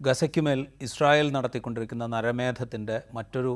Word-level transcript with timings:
ഗസയ്ക്കുമേൽ 0.00 0.60
Israel 0.82 1.28
നടത്തിക്കൊണ്ടിരിക്കുന്ന 1.36 2.04
നരമേധത്തിന്റെ 2.06 2.96
മറ്റൊരു 3.16 3.52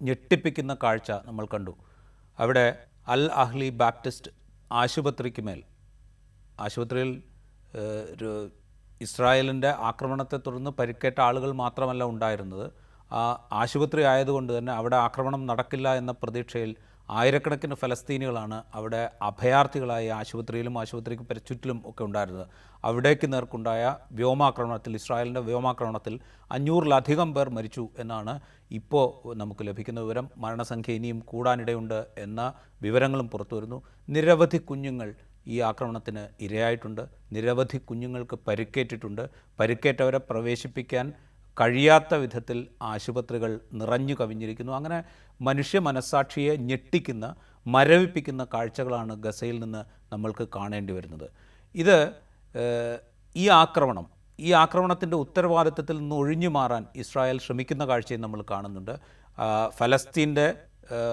ഞെട്ടിപ്പിക്കുന്ന 0.00 0.72
കാഴ്ച 0.82 1.10
നമ്മൾ 1.26 1.44
കണ്ടു. 1.52 1.72
അവിടെ 2.38 2.64
അൽ 3.14 3.22
അഹ്ലി 3.42 3.68
ബാപ്റ്റിസ്റ്റ് 3.82 4.30
ആശുപത്രിക്ക് 4.72 5.42
മേൽ 5.48 5.60
ആശുപത്രിയിൽ 6.60 7.10
ഇസ്രായേലിന്റെ 9.00 9.70
ആക്രമണത്തെ 9.90 10.38
തുടർന്ന് 10.46 10.70
പരിക്കേറ്റ 10.70 11.20
ആളുകൾ 11.20 11.50
മാത്രമല്ല 11.62 12.02
ഉണ്ടായിരുന്നത്. 12.04 12.66
ആ 13.10 13.22
ആശുപത്രി 13.52 14.02
ആയതുകൊണ്ട് 14.02 14.50
തന്നെ 14.58 14.72
അവിടെ 14.72 14.96
ആക്രമണം 14.96 15.44
നടക്കില്ല 15.50 15.88
എന്ന 16.00 16.12
പ്രതീക്ഷയിൽ 16.22 16.72
ആയിരക്കണക്കിന് 17.10 17.74
ഫലസ്തീനികളാണ് 17.74 18.64
അവിടെ 18.74 19.10
അഭയാർത്ഥികളായി 19.22 20.08
ആശുപത്രിയിലും 20.08 20.78
ആശുപത്രിക്ക് 20.78 21.36
ചുറ്റിലും 21.48 21.82
ഒക്കെ 21.86 22.04
ഉണ്ടായിരുന്നത്. 22.04 22.46
അവിടേക്ക് 22.84 23.32
നേർക്കുണ്ടായ 23.32 23.96
വ്യോമാക്രമണത്തിൽ 24.12 24.94
ഇസ്രായേലിന്റെ 24.94 25.40
വ്യോമാക്രമണത്തിൽ 25.40 26.20
അഞ്ഞൂറിലധികം 26.52 27.34
പേർ 27.34 27.50
മരിച്ചു 27.50 27.88
എന്നാണ് 27.98 28.40
ഇപ്പോൾ 28.70 29.34
നമുക്ക് 29.36 29.66
ലഭിക്കുന്ന 29.66 30.00
വിവരം. 30.00 30.30
മരണസംഖ്യ 30.36 30.92
ഇനിയും 30.92 31.18
കൂടാനിടയുണ്ട് 31.20 32.06
എന്ന 32.18 32.52
വിവരങ്ങളും 32.82 33.28
പുറത്തു 33.30 33.56
വരുന്നു. 33.56 33.82
നിരവധി 34.08 34.58
കുഞ്ഞുങ്ങൾ 34.58 35.14
ഈ 35.46 35.60
ആക്രമണത്തിന് 35.60 36.42
ഇരയായിട്ടുണ്ട്. 36.42 37.08
നിരവധി 37.32 37.78
കുഞ്ഞുങ്ങൾക്ക് 37.78 38.38
പരിക്കേറ്റിട്ടുണ്ട്. 38.48 39.30
പരിക്കേറ്റവരെ 39.60 40.18
പ്രവേശിപ്പിക്കാൻ 40.18 41.12
കഴിയാത്ത 41.60 42.14
വിധത്തിൽ 42.14 42.58
ആശുപത്രികൾ 42.82 43.60
നിറഞ്ഞു 43.72 44.14
കവിഞ്ഞിരിക്കുന്നു. 44.20 44.72
അങ്ങനെ 44.72 45.04
മനുഷ്യ 45.40 45.78
മനസ്സാക്ഷിയെ 45.78 46.56
ഞെട്ടിക്കുന്ന 46.56 47.34
മരവിപ്പിക്കുന്ന 47.66 48.46
കാഴ്ചകളാണ് 48.54 49.14
ഗസയിൽ 49.14 49.60
നിന്ന് 49.60 49.84
നമ്മൾക്ക് 50.12 50.48
കാണേണ്ടി 50.56 50.92
വരുന്നത്. 50.92 51.28
ഇത് 51.74 51.98
ഈ 53.36 53.48
ആക്രമണം 53.48 54.06
ഈ 54.40 54.52
ആക്രമണത്തിന്റെ 54.52 55.16
ഉത്തരവാദിത്തത്തിൽ 55.16 55.96
നിന്ന് 55.98 56.16
ഒഴിഞ്ഞു 56.16 56.48
മാറാൻ 56.48 56.86
ഇസ്രായേൽ 56.96 57.38
ശ്രമിക്കുന്ന 57.38 57.84
കാഴ്ചയും 57.86 58.20
നമ്മൾ 58.20 58.44
കാണുന്നുണ്ട്. 58.50 58.94
ഫലസ്തീന്റെ 59.78 60.54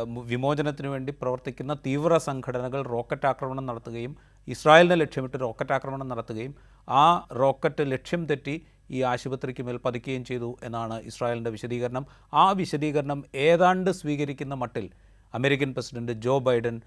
വിമോചനത്തിനു 0.09 0.89
വേണ്ടി 0.89 1.11
പ്രവർത്തിക്കുന്ന 1.21 1.73
തീവ്ര 1.85 2.17
സംഘടനകൾ 2.17 2.81
റോക്കറ്റ് 2.81 3.27
ആക്രമണം 3.27 3.65
നടത്തുകയും 3.65 4.15
ഇസ്രായേലിനെ 4.47 4.95
ലക്ഷ്യമിട്ട് 4.95 5.39
റോക്കറ്റ് 5.41 5.73
ആക്രമണം 5.73 6.07
നടത്തുകയും 6.07 6.55
ആ 6.89 7.27
റോക്കറ്റ് 7.41 7.83
ലക്ഷ്യം 7.91 8.25
തെറ്റി 8.25 8.55
ഈ 8.91 9.01
ആശുപത്രിക്ക് 9.01 9.63
മേൽ 9.63 9.77
പതിക്കുകയും 9.77 10.25
ചെയ്തു 10.25 10.57
എന്നാണ് 10.63 11.01
ഇസ്രായേലിന്റെ 11.01 11.51
വിശദീകരണം. 11.51 12.05
ആ 12.33 12.51
വിശദീകരണം 12.51 13.25
ഏതാണ്ട് 13.35 13.91
സ്വീകരിക്കുന്ന 13.91 14.53
മട്ടിൽ 14.53 14.89
American 15.33 15.73
president 15.73 16.11
Joe 16.11 16.39
Biden 16.39 16.81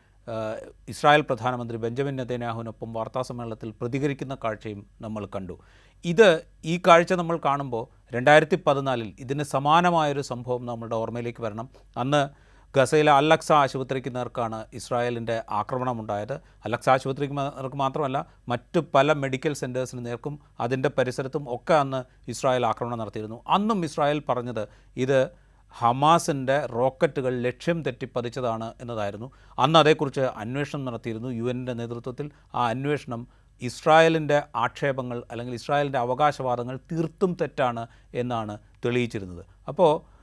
Israel 0.88 1.20
പ്രധാനമന്ത്രി 1.20 1.76
ബെഞ്ചമിൻ 1.76 2.16
നെതന്യാഹുവിനൊപ്പം 2.16 2.92
വാർത്താസമ്മേളനത്തിൽ 2.92 3.70
പ്രതികരിക്കുന്ന 3.80 4.34
കാഴ്ചയും 4.44 4.86
നമ്മൾ 5.00 5.26
കണ്ടു. 5.26 5.58
ഇത് 6.04 6.44
ഈ 6.64 6.80
കാഴ്ച 6.86 7.12
നമ്മൾ 7.12 7.40
കാണുമ്പോൾ 7.44 7.84
രണ്ടായിരത്തി 8.14 8.58
പതിനാലിൽ 8.66 9.14
ഇതിന് 9.18 9.42
സമാനമായൊരു 9.42 10.20
സംഭവം 10.20 10.66
നമ്മളുടെ 10.66 10.96
ഓർമ്മയിലേക്ക് 10.96 11.42
വരണം. 11.42 11.68
അന്ന് 11.96 12.49
ഗസയിലെ 12.76 13.12
അല്ലക്സ 13.12 13.52
ആശുപത്രിക്ക് 13.52 14.16
നേർക്കാണ് 14.16 14.64
ഇസ്രായേലിന്റെ 14.72 15.42
ആക്രമണമുണ്ടായത്. 15.50 16.32
അല്ലക്സ 16.32 16.88
ആശുപത്രിക്ക് 16.88 17.34
മ- 17.34 17.48
നേർക്ക് 17.48 17.76
മാത്രമല്ല 17.76 18.26
മറ്റ് 18.48 18.80
പല 18.94 19.12
മെഡിക്കൽ 19.12 19.52
സെന്റേഴ്സിന് 19.52 20.06
നേർക്കും 20.06 20.40
അതിന്റെ 20.60 20.88
പരിസരത്തും 20.88 21.44
ഒക്കെ 21.48 21.74
അന്ന് 21.74 22.30
ഇസ്രായേൽ 22.30 22.66
ആക്രമണം 22.66 22.98
നടത്തിയിരുന്നു. 22.98 23.44
അന്നും 23.48 23.84
ഇസ്രായേൽ 23.84 24.22
പറഞ്ഞത് 24.28 24.68
ഇത് 24.96 25.28
ഹമാസിന്റെ 25.70 26.66
റോക്കറ്റുകൾ 26.66 27.42
ലക്ഷ്യം 27.42 27.82
തെറ്റി 27.82 28.08
പതിച്ചതാണ് 28.16 28.74
എന്നതായിരുന്നു. 28.80 29.30
അന്ന് 29.58 29.78
അതേക്കുറിച്ച് 29.78 30.20
അന്വേഷണം 30.20 30.84
നടത്തിയിരുന്നു 30.84 31.28
യു 31.28 31.50
എന്റെ 31.50 31.72
നേതൃത്വത്തിൽ. 31.72 32.30
ആ 32.54 32.66
അന്വേഷണം 32.66 33.28
ഇസ്രായേലിന്റെ 33.62 34.42
ആക്ഷേപങ്ങൾ 34.56 35.22
അല്ലെങ്കിൽ 35.30 35.54
ഇസ്രായേലിന്റെ 35.54 35.98
അവകാശവാദങ്ങൾ 35.98 36.78
തീർത്തും 36.92 37.36
തെറ്റാണ് 37.40 37.86
എന്നാണ് 38.14 38.58
തെളിയിച്ചിരുന്നത്. 38.84 39.44
അപ്പോൾ 39.68 40.19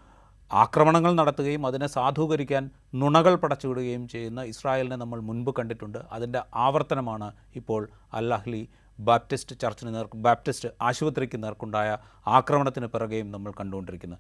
ആക്രമണങ്ങൾ 0.52 1.12
നടത്തുകയും 1.14 1.66
അതിനെ 1.66 1.88
സാധൂകരിക്കാൻ 1.88 2.70
നുണകൾ 2.96 3.36
പടച്ചുവിടുകയും 3.36 4.08
ചെയ്യുന്ന 4.08 4.42
ഇസ്രായേലിനെ 4.44 4.96
നമ്മൾ 4.96 5.20
മുൻപ് 5.20 5.52
കണ്ടിട്ടുണ്ട്. 5.60 5.98
അതിന്റെ 6.12 6.42
ആവർത്തനമാണ് 6.56 7.32
ഇപ്പോൾ 7.56 7.90
അല്ലാഹ്ലി 8.14 8.68
ബാപ്റ്റിസ്റ്റ് 9.00 9.56
ചർച്ചിന് 9.62 9.96
നേർ 9.96 10.08
ബാപ്റ്റിസ്റ്റ് 10.16 10.70
ആശുപത്രിക്ക് 10.82 11.44
നേർക്കുണ്ടായ 11.44 11.98
ആക്രമണത്തിന് 12.28 12.86
പിറകെയും 12.86 13.32
നമ്മൾ 13.32 13.52
കണ്ടുകൊണ്ടിരിക്കുന്നത് 13.60 14.20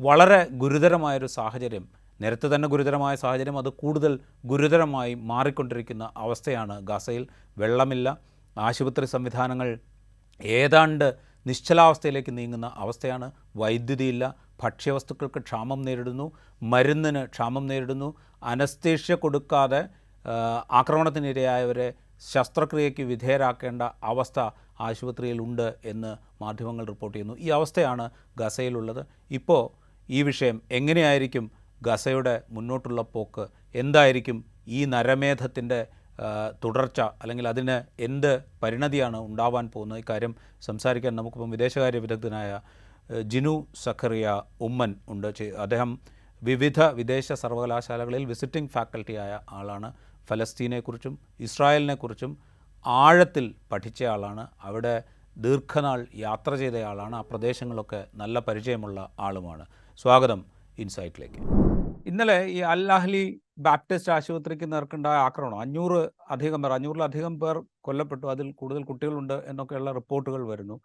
വളരെ 0.00 0.48
ഗുരുതരമായൊരു 0.50 1.26
സാഹചര്യം 1.26 1.88
നേരത്തെ 2.20 2.54
തന്നെ 2.54 2.68
ഗുരുതരമായ 2.68 3.14
സാഹചര്യം 3.14 3.58
അത് 3.58 3.68
കൂടുതൽ 3.68 4.20
ഗുരുതരമായി 4.44 5.14
മാറിക്കൊണ്ടിരിക്കുന്ന 5.14 6.10
അവസ്ഥയാണ് 6.16 6.80
ഗസയിൽ. 6.80 7.28
വെള്ളമില്ല 7.58 8.18
ആശുപത്രി 8.58 9.06
സംവിധാനങ്ങൾ 9.06 9.78
ഏതാണ്ട് 10.40 11.14
നിശ്ചലാവസ്ഥയിലേക്ക് 11.46 12.38
നീങ്ങുന്ന 12.38 12.72
അവസ്ഥയാണ്. 12.76 13.32
വൈദ്യുതിയില്ല 13.56 14.24
ഭക്ഷ്യവസ്തുക്കൾക്ക് 14.60 15.40
ക്ഷാമം 15.48 15.82
നേരിടുന്നു 15.82 16.26
മരുന്നിന് 16.62 17.22
ക്ഷാമം 17.34 17.66
നേരിടുന്നു 17.66 18.08
അനസ്തേഷ്യ 18.52 19.14
കൊടുക്കാതെ 19.14 19.82
ആക്രമണത്തിനിരയായവരെ 20.80 21.88
ശസ്ത്രക്രിയയ്ക്ക് 22.32 23.02
വിധേയരാക്കേണ്ട 23.02 23.82
അവസ്ഥ 24.12 24.38
ആശുപത്രിയിലുണ്ട് 24.86 25.68
എന്ന് 25.84 26.10
മാധ്യമങ്ങൾ 26.42 26.84
റിപ്പോർട്ട് 26.86 27.14
ചെയ്യുന്നു. 27.16 27.36
ഈ 27.44 27.48
അവസ്ഥയാണ് 27.50 28.04
ഗസയിലുള്ളത്. 28.40 29.02
ഇപ്പോൾ 29.30 29.62
ഈ 30.08 30.22
വിഷയം 30.22 30.62
എങ്ങനെയായിരിക്കും 30.70 31.44
ഗസയുടെ 31.82 32.34
മുന്നോട്ടുള്ള 32.50 33.02
പോക്ക്? 33.14 33.44
എന്തായിരിക്കും 33.74 34.38
ഈ 34.68 34.80
നരമേധത്തിന്റെ 34.94 35.80
തുടർച്ച? 36.64 37.00
അല്ലെങ്കിൽ 37.22 37.48
അതിന് 37.48 37.76
എന്ത് 38.00 38.32
പരിണതിയാണ് 38.62 39.18
ഉണ്ടാവാൻ 39.28 39.70
പോകുന്നത്? 39.74 39.98
ഇക്കാര്യം 39.98 40.32
സംസാരിക്കാൻ 40.68 41.12
നമുക്കിപ്പം 41.16 41.50
വിദേശകാര്യ 41.50 41.98
വിദഗ്ധനായ 41.98 42.50
ജിനു 43.22 43.66
സഖറിയ 43.74 44.42
ഉമ്മൻ 44.60 44.94
ഉണ്ട്. 45.08 45.26
അദ്ദേഹം 45.58 46.00
വിവിധ 46.42 46.80
വിദേശ 46.80 47.32
സർവകലാശാലകളിൽ 47.32 48.24
വിസിറ്റിംഗ് 48.24 48.70
ഫാക്കൽറ്റി 48.70 49.12
ആയ 49.12 49.40
ആളാണ്. 49.50 49.92
ഫലസ്തീനെക്കുറിച്ചും 50.28 51.18
ഇസ്രായേലിനെക്കുറിച്ചും 51.40 52.38
ആഴത്തിൽ 52.86 53.54
പഠിച്ച 53.72 54.04
ആളാണ്. 54.04 54.48
അവിടെ 54.62 55.02
ദീർഘനാൾ 55.36 56.06
യാത്ര 56.14 56.54
ചെയ്ത 56.54 56.76
ആളാണ്. 56.76 57.16
ആ 57.16 57.20
പ്രദേശങ്ങളൊക്കെ 57.20 58.06
നല്ല 58.14 58.38
പരിചയമുള്ള 58.38 59.12
ആളുമാണ്. 59.18 59.66
സ്വാഗതം 59.98 60.44
ഇൻസൈറ്റിലേക്ക്. 60.78 61.40
ഇന്നലെ 62.06 62.44
ഈ 62.44 62.58
അൽ 62.58 62.92
അഹ്ലി 62.92 63.40
ബാപ്റ്റിസ്റ്റ് 63.58 64.12
ആശുപത്രിക്ക് 64.12 64.72
നേർക്കുണ്ടായ 64.72 65.16
ആക്രമണം 65.16 65.60
അഞ്ഞൂറ് 65.60 66.10
അധികം 66.30 66.62
പേർ 66.62 66.72
അഞ്ഞൂറിലധികം 66.72 67.40
പേർ 67.40 67.62
കൊല്ലപ്പെട്ടു. 67.80 68.26
അതിൽ 68.26 68.52
കൂടുതൽ 68.52 68.84
കുട്ടികളുണ്ട് 68.84 69.34
എന്നൊക്കെയുള്ള 69.34 69.92
റിപ്പോർട്ടുകൾ 69.92 70.48
വരുന്നു. 70.48 70.80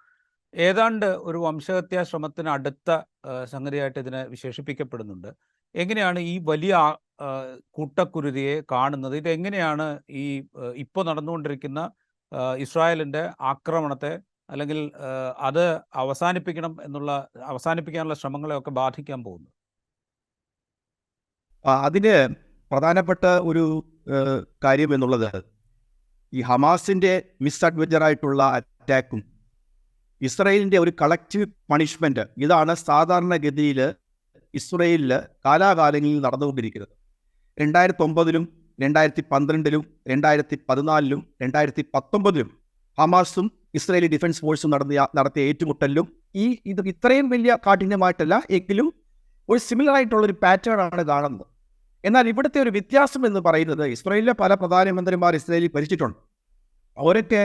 ഏതാണ്ട് 0.55 1.05
ഒരു 1.05 1.37
വംശഹത്യാ 1.37 2.03
ശ്രമത്തിന് 2.03 2.49
അടുത്ത 2.49 3.01
സംഗതിയായിട്ട് 3.43 3.99
ഇതിനെ 3.99 4.23
വിശേഷിപ്പിക്കപ്പെടുന്നുണ്ട്. 4.23 5.33
എങ്ങനെയാണ് 5.75 6.19
ഈ 6.19 6.37
വലിയ 6.37 6.97
കൂട്ടക്കുരുതിയെ 7.71 8.63
കാണുന്നത്? 8.71 9.17
ഇതെങ്ങനെയാണ് 9.17 9.99
ഈ 10.09 10.43
ഇപ്പോൾ 10.75 11.05
നടന്നുകൊണ്ടിരിക്കുന്ന 11.05 11.91
ഇസ്രായേലിന്റെ 12.57 13.31
ആക്രമണത്തെ 13.41 14.19
അല്ലെങ്കിൽ 14.49 14.91
അത് 15.39 15.81
അവസാനിപ്പിക്കണം 15.93 16.77
എന്നുള്ള 16.83 17.27
അവസാനിപ്പിക്കാനുള്ള 17.37 18.13
ശ്രമങ്ങളെയൊക്കെ 18.13 18.71
ബാധിക്കാൻ 18.71 19.23
പോകുന്നു 19.23 19.49
അതിന് 21.83 22.35
പ്രധാനപ്പെട്ട 22.71 23.25
ഒരു 23.25 23.83
കാര്യം 24.63 24.93
എന്നുള്ളത് 24.93 25.43
ഈ 26.33 26.41
ഹമാസിന്റെ 26.41 27.23
മിസ് 27.41 27.65
അഡ്വഞ്ചറായിട്ടുള്ള 27.65 28.43
അറ്റാക്കും 28.43 29.32
ഇസ്രയേലിന്റെ 30.27 30.77
ഒരു 30.83 30.91
കളക്റ്റീവ് 31.01 31.45
പണിഷ്മെന്റ് 31.71 32.23
ഇതാണ് 32.43 32.73
സാധാരണഗതിയിൽ 32.87 33.79
ഇസ്രയേലിൽ 34.59 35.11
കാലാകാലങ്ങളിൽ 35.45 36.19
നടന്നുകൊണ്ടിരിക്കുന്നത്. 36.25 36.93
രണ്ടായിരത്തി 37.57 38.03
ഒമ്പതിലും 38.07 38.43
രണ്ടായിരത്തി 38.79 39.23
പന്ത്രണ്ടിലും 39.31 39.83
രണ്ടായിരത്തി 40.11 40.55
പതിനാലിലും 40.69 41.19
രണ്ടായിരത്തി 41.41 41.83
പത്തൊമ്പതിലും 41.95 42.49
ഹമാസും 42.97 43.47
ഇസ്രയേലി 43.77 44.09
ഡിഫൻസ് 44.13 44.41
ഫോഴ്സും 44.41 44.71
നടത്തിയ 44.73 45.01
നടത്തിയ 45.17 45.43
ഏറ്റുമുട്ടലിലും 45.49 46.07
ഈ 46.43 46.45
ഇത് 46.71 46.81
ഇത്രയും 46.91 47.27
വലിയ 47.33 47.51
കാഠിന്യമായിട്ടല്ല 47.65 48.35
എങ്കിലും 48.57 48.87
ഒരു 49.49 49.59
സിമിലർ 49.67 49.93
ആയിട്ടുള്ള 49.95 50.23
ഒരു 50.29 50.35
പാറ്റേൺ 50.43 50.79
ആണ് 50.85 51.03
കാണുന്നത്. 51.11 51.45
എന്നാൽ 52.03 52.25
ഇവിടുത്തെ 52.31 52.59
ഒരു 52.61 52.71
വ്യത്യാസം 52.75 53.21
എന്ന് 53.29 53.39
പറയുന്നത് 53.47 53.83
ഇസ്രയേലിലെ 53.95 54.33
പല 54.41 54.53
പ്രധാനമന്ത്രിമാർ 54.53 55.35
ഇസ്രയേലിൽ 55.39 55.71
ഭരിച്ചിട്ടുണ്ട്. 55.75 56.17
അവരൊക്കെ 56.97 57.43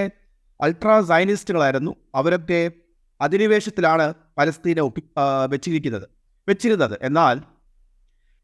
അൾട്രാ 0.60 1.00
സൈനിസ്റ്റുകളായിരുന്നു 1.00 1.92
അവരൊക്കെ 2.14 2.70
അധിനിവേശത്തിലാണ് 3.20 4.14
പലസ്തീനെ 4.38 4.82
ഒപ്പി 4.82 5.02
വെച്ചിരിക്കുന്നത് 5.48 6.08
വെച്ചിരുന്നത്. 6.48 6.98
എന്നാൽ 7.02 7.42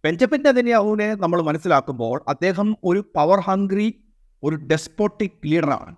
ബെഞ്ചമിൻ 0.05 0.43
നെതന്യാഹുവിനെ 0.43 1.15
നമ്മൾ 1.15 1.43
മനസ്സിലാക്കുമ്പോൾ 1.43 2.25
അദ്ദേഹം 2.29 2.77
ഒരു 2.85 3.05
പവർ 3.17 3.39
ഹംഗ്രി 3.41 3.95
ഒരു 4.43 4.57
ഡെസ്പോട്ടിക് 4.57 5.47
ലീഡറാണ് 5.47 5.97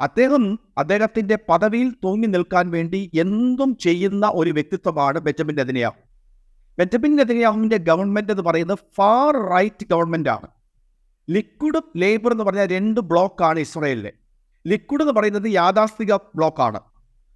അദ്ദേഹം 0.00 0.58
അദ്ദേഹത്തിന്റെ 0.78 1.38
പദവിയിൽ 1.48 1.90
തൂങ്ങി 2.04 2.26
നിൽക്കാൻ 2.26 2.70
വേണ്ടി 2.70 3.10
എന്തും 3.14 3.76
ചെയ്യുന്ന 3.76 4.30
ഒരു 4.34 4.50
വ്യക്തിത്വമാണ് 4.50 5.18
ബെഞ്ചമിൻ 5.18 5.56
നെതന്യാഹു. 5.56 6.00
ബെഞ്ചമിൻ 6.78 7.16
നെതന്യാഹുവിന്റെ 7.16 7.76
ഗവൺമെന്റ് 7.76 8.32
എന്ന് 8.32 8.42
പറയുന്നത് 8.42 8.78
ഫാർ 8.96 9.50
റൈറ്റ് 9.50 9.86
ഗവൺമെന്റ് 9.90 10.28
ആണ്. 10.28 10.48
ലിക്വിഡും 11.30 11.92
ലേബർ 11.96 12.32
എന്ന് 12.32 12.44
പറഞ്ഞ 12.44 12.64
രണ്ട് 12.64 13.00
ബ്ലോക്കാണ് 13.00 13.58
ഇസ്രയേലിലെ. 13.58 14.12
ലിക്വിഡ് 14.66 15.02
എന്ന് 15.02 15.12
പറയുന്നത് 15.12 15.48
യാഥാസ്ഥിക 15.52 16.14
ബ്ലോക്കാണ്. 16.34 16.80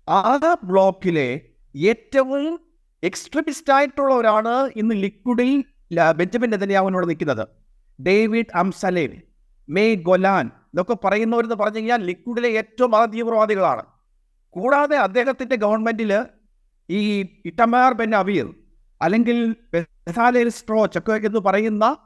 ആ 0.09 0.55
ബ്ലോക്കിലെ 0.65 1.41
ഏറ്റവും 1.77 2.61
എക്സ്ട്രീമിസ്റ്റ് 3.03 3.73
ആയിട്ടുള്ള 3.73 4.15
ഒരാണ് 4.15 4.53
ഇന്ന് 4.77 4.95
ലിക്വിഡിൽ 4.95 5.65
ബെഞ്ചമിൻ 6.17 6.51
നെതന്യാവിനോട് 6.51 7.09
നിൽക്കുന്നത്. 7.09 7.49
ഡേവിഡ് 7.99 8.53
അംസലേൻ 8.55 9.21
മേ 9.69 9.95
ഗൊലാൻ 9.95 10.51
ഇതൊക്കെ 10.75 10.97
പറയുന്നവരെന്ന് 11.05 11.55
പറഞ്ഞു 11.55 11.77
കഴിഞ്ഞാൽ 11.77 12.01
ലിക്വിഡിലെ 12.03 12.49
ഏറ്റവും 12.49 12.91
മതതീവ്രവാദികളാണ്. 12.91 13.85
കൂടാതെ 14.51 14.97
അദ്ദേഹത്തിന്റെ 14.97 15.57
ഗവൺമെന്റിൽ 15.57 16.13
ഈ 16.91 17.01
ഇട്ടമാർ 17.45 17.93
ബെൻ 17.93 18.15
അവീർ 18.15 18.55
അല്ലെങ്കിൽ 19.03 19.57
സ്ട്രോ 20.49 20.85
ഒക്കെ 20.85 21.13
എന്ന് 21.13 21.39
പറയുന്ന 21.39 21.97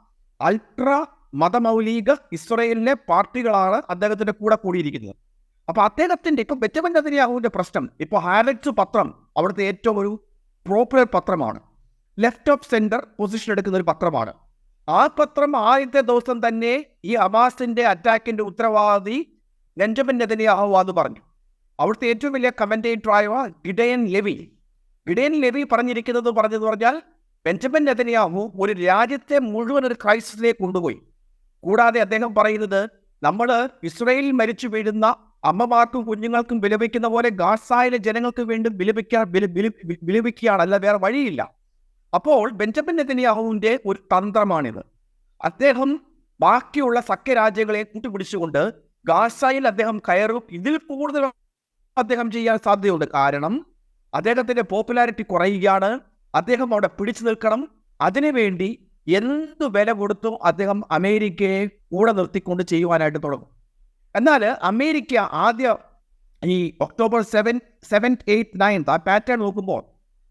അൾട്രാ 0.41 1.05
മതമൗലിക 1.33 2.11
ഇസ്രയേലിലെ 2.31 2.93
പാർട്ടികളാണ് 2.93 3.81
അദ്ദേഹത്തിന്റെ 3.89 4.31
കൂടെ 4.31 4.55
കൂടിയിരിക്കുന്നത്. 4.55 5.15
അപ്പൊ 5.69 5.81
അദ്ദേഹത്തിന്റെ 5.81 6.41
ഇപ്പൊ 6.41 6.55
ബെറ്റമൻ 6.55 6.93
നദിയാഹുവിന്റെ 6.93 7.49
പ്രശ്നം 7.49 7.89
ഇപ്പൊ 7.99 8.17
ഹാരറ്റ്സ് 8.19 8.69
പത്രം 8.69 9.27
അവിടുത്തെ 9.37 9.63
ഏറ്റവും 9.63 9.99
ഒരു 9.99 10.23
പ്രോപ്പുലർ 10.67 11.07
പത്രമാണ്. 11.13 11.59
ലെഫ്റ്റ് 12.19 12.51
ഓഫ് 12.51 12.71
സെന്റർ 12.71 13.07
പൊസിഷൻ 13.19 13.51
എടുക്കുന്ന 13.51 13.77
ഒരു 13.77 13.83
പത്രമാണ്. 13.83 14.33
ആ 14.89 15.07
പത്രം 15.07 15.57
ആദ്യത്തെ 15.57 16.01
ദിവസം 16.01 16.47
തന്നെ 16.47 16.85
ഈ 17.05 17.13
അബാസിന്റെ 17.13 17.83
അറ്റാക്കിന്റെ 17.83 18.43
ഉത്തരവാദി 18.43 19.39
ബെഞ്ചമിൻ 19.77 20.17
നെതന്യാഹു 20.17 20.79
എന്ന് 20.79 20.93
പറഞ്ഞു. 20.93 21.21
അവിടുത്തെ 21.79 22.05
ഏറ്റവും 22.07 22.33
വലിയ 22.33 22.51
കമന്റേറ്ററായ 22.61 23.27
ഗിഡയൻ 23.47 24.05
ലെവി. 24.05 24.51
ഗിഡയൻ 25.09 25.41
ലെവി 25.41 25.63
പറഞ്ഞിരിക്കുന്നത് 25.63 26.31
പറഞ്ഞെന്ന് 26.31 26.67
പറഞ്ഞാൽ 26.67 27.01
ബെഞ്ചമിൻ 27.45 27.85
നെതന്യാഹു 27.85 28.51
ഒരു 28.59 28.73
രാജ്യത്തെ 28.73 29.39
മുഴുവൻ 29.39 29.85
ഒരു 29.85 29.93
ക്രൈസിസിലേക്ക് 29.93 30.59
കൊണ്ടുപോയി. 30.59 31.01
കൂടാതെ 31.63 31.99
അദ്ദേഹം 31.99 32.35
പറയുന്നത് 32.35 32.89
നമ്മൾ 33.23 33.69
ഇസ്രയേലിൽ 33.83 34.31
മരിച്ചു 34.31 34.67
വീഴുന്ന 34.67 35.15
അമ്മമാർക്കും 35.43 36.05
കുഞ്ഞുങ്ങൾക്കും 36.05 36.59
വിലപിക്കുന്ന 36.59 37.07
പോലെ 37.07 37.29
ഗാസായിലെ 37.29 37.97
ജനങ്ങൾക്ക് 37.97 38.41
വീണ്ടും 38.41 38.77
വിലപിക്കാൻ 38.77 39.31
വില- 39.31 39.51
വില- 39.51 39.97
വിലപിക്കുകയാണ് 40.03 40.61
അല്ല 40.61 40.77
വേറെ 40.77 40.97
വഴിയില്ല. 40.97 41.53
അപ്പോൾ 42.13 42.51
ബെഞ്ചമിൻ 42.51 42.95
നെതന്യാഹുവിന്റെ 42.95 43.79
ഒരു 43.85 43.99
തന്ത്രമാണിത്. 44.17 44.83
അദ്ദേഹം 45.43 46.01
ബാക്കിയുള്ള 46.39 47.01
സഖ്യരാജ്യങ്ങളെ 47.01 47.83
കൂട്ടുപിടിച്ചുകൊണ്ട് 47.83 48.73
ഗാസായിൽ 49.05 49.67
അദ്ദേഹം 49.67 50.01
കയറും. 50.09 50.43
ഇതിൽ 50.51 50.77
കൂടുതൽ 50.77 51.31
അദ്ദേഹം 51.97 52.31
ചെയ്യാൻ 52.31 52.57
സാധ്യതയുണ്ട്. 52.65 53.05
കാരണം 53.05 53.65
അദ്ദേഹത്തിന്റെ 54.13 54.61
പോപ്പുലാരിറ്റി 54.61 55.23
കുറയുകയാണ്. 55.23 55.99
അദ്ദേഹം 56.35 56.71
അവിടെ 56.71 56.87
പിടിച്ചു 56.87 57.23
നിൽക്കണം. 57.23 57.67
അതിനുവേണ്ടി 58.01 58.90
എന്ത് 59.07 59.65
വില 59.65 59.91
കൊടുത്തും 59.91 60.37
അദ്ദേഹം 60.45 60.83
അമേരിക്കയെ 60.91 61.65
കൂടെ 61.65 62.11
നിർത്തിക്കൊണ്ട് 62.11 62.63
ചെയ്യുവാനായിട്ട് 62.63 63.19
തുടങ്ങും. 63.23 63.49
എന്നാൽ 64.15 64.45
അമേരിക്ക 64.45 65.17
ആദ്യ 65.17 65.77
ഈ 66.45 66.73
October 66.81 67.21
seven 67.21 67.61
seven 67.83 68.17
eight 68.27 68.61
ninth 68.61 68.91
ആ 68.91 68.95
പാറ്റേൺ 68.95 69.39
നോക്കുമ്പോൾ 69.39 69.83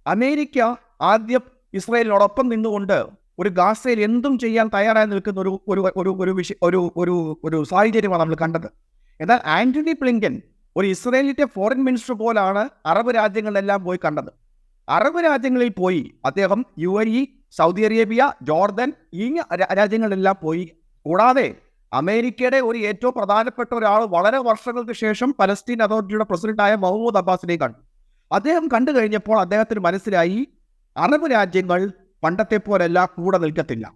അമേരിക്ക 0.06 0.76
ആദ്യം 1.02 1.40
ഇസ്രായേലിനോടൊപ്പം 1.75 2.49
നിന്നുകൊണ്ട് 2.49 3.06
ഒരു 3.38 3.49
ഗാസയിൽ 3.49 4.00
എന്തും 4.00 4.38
ചെയ്യാൻ 4.38 4.70
തയ്യാറായി 4.75 5.06
നിൽക്കുന്ന 5.06 5.40
ഒരു 5.40 5.61
ഒരു 5.69 5.93
ഒരു 5.96 6.17
ഒരു 6.20 6.31
വിഷയ 6.31 6.55
ഒരു 6.62 6.93
ഒരു 6.96 7.40
ഒരു 7.44 7.64
സാഹചര്യമാണ് 7.64 8.20
നമ്മൾ 8.20 8.34
കണ്ടത്. 8.34 8.69
എന്നാൽ 9.20 9.40
ആന്റണി 9.46 9.93
പ്ലിങ്കൻ 9.93 10.43
ഒരു 10.76 10.87
ഇസ്രായേലിന്റെ 10.87 11.44
ഫോറിൻ 11.44 11.84
മിനിസ്റ്റർ 11.84 12.14
പോലാണ് 12.14 12.69
അറബ് 12.87 13.14
രാജ്യങ്ങളിലെല്ലാം 13.14 13.84
പോയി 13.84 13.99
കണ്ടത്. 14.05 14.32
അറബ് 14.88 15.25
രാജ്യങ്ങളിൽ 15.25 15.69
പോയി 15.69 16.12
അദ്ദേഹം 16.25 16.64
U 16.78 17.02
A 17.02 17.05
E 17.05 17.26
Saudi 17.50 17.82
Arabia 17.82 18.32
Jordan 18.43 18.93
ഈ 19.14 19.37
രാജ്യങ്ങളെല്ലാം 19.75 20.37
പോയി. 20.43 20.64
കൂടാതെ 21.06 21.55
അമേരിക്കയുടെ 21.93 22.56
ഒരു 22.56 22.79
ഏറ്റവും 22.79 23.14
പ്രധാനപ്പെട്ട 23.17 23.75
ഒരാൾ 23.75 24.05
വളരെ 24.05 24.38
വർഷങ്ങൾക്ക് 24.38 24.93
ശേഷം 24.93 25.35
പലസ്തീൻ 25.38 25.82
അതോറിറ്റിയുടെ 25.82 26.25
പ്രസിഡന്റായ 26.25 26.75
മഹ്മൂദ് 26.75 27.17
അബ്ബാസിനെ 27.17 27.56
കണ്ടു. 27.56 27.79
അദ്ദേഹം 28.35 28.69
കണ്ടു 28.69 28.91
കഴിഞ്ഞപ്പോൾ 28.91 29.41
അദ്ദേഹത്തിന് 29.41 29.81
മനസ്സിലായി 29.81 30.49
അറബ് 30.97 31.32
രാജ്യങ്ങൾ 31.32 31.93
പണ്ടത്തെ 32.23 32.56
പോലെയല്ല 32.56 33.05
കൂടെ 33.05 33.38
നിൽക്കത്തില്ല. 33.38 33.93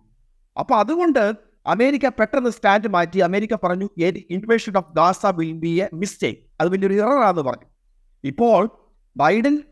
അപ്പോൾ 0.61 0.75
അതുകൊണ്ട് 0.75 1.33
അമേരിക്ക 1.67 2.09
പെട്ടെന്ന് 2.09 2.51
സ്റ്റാൻഡ് 2.51 2.89
മാറ്റി 2.89 3.19
അമേരിക്ക 3.19 3.55
പറഞ്ഞു 3.65 3.89
invasion 4.31 4.77
of 4.77 4.97
Gaza 4.97 5.27
will 5.27 5.53
be 5.53 5.69
a 5.69 5.89
mistake. 5.93 6.41
അത് 6.61 6.69
വലിയൊരു 6.69 6.95
ഇററാന്ന് 6.95 7.43
പറഞ്ഞു. 7.43 7.69
ഇപ്പോൾ 8.25 8.71
ബൈഡൻ 9.17 9.63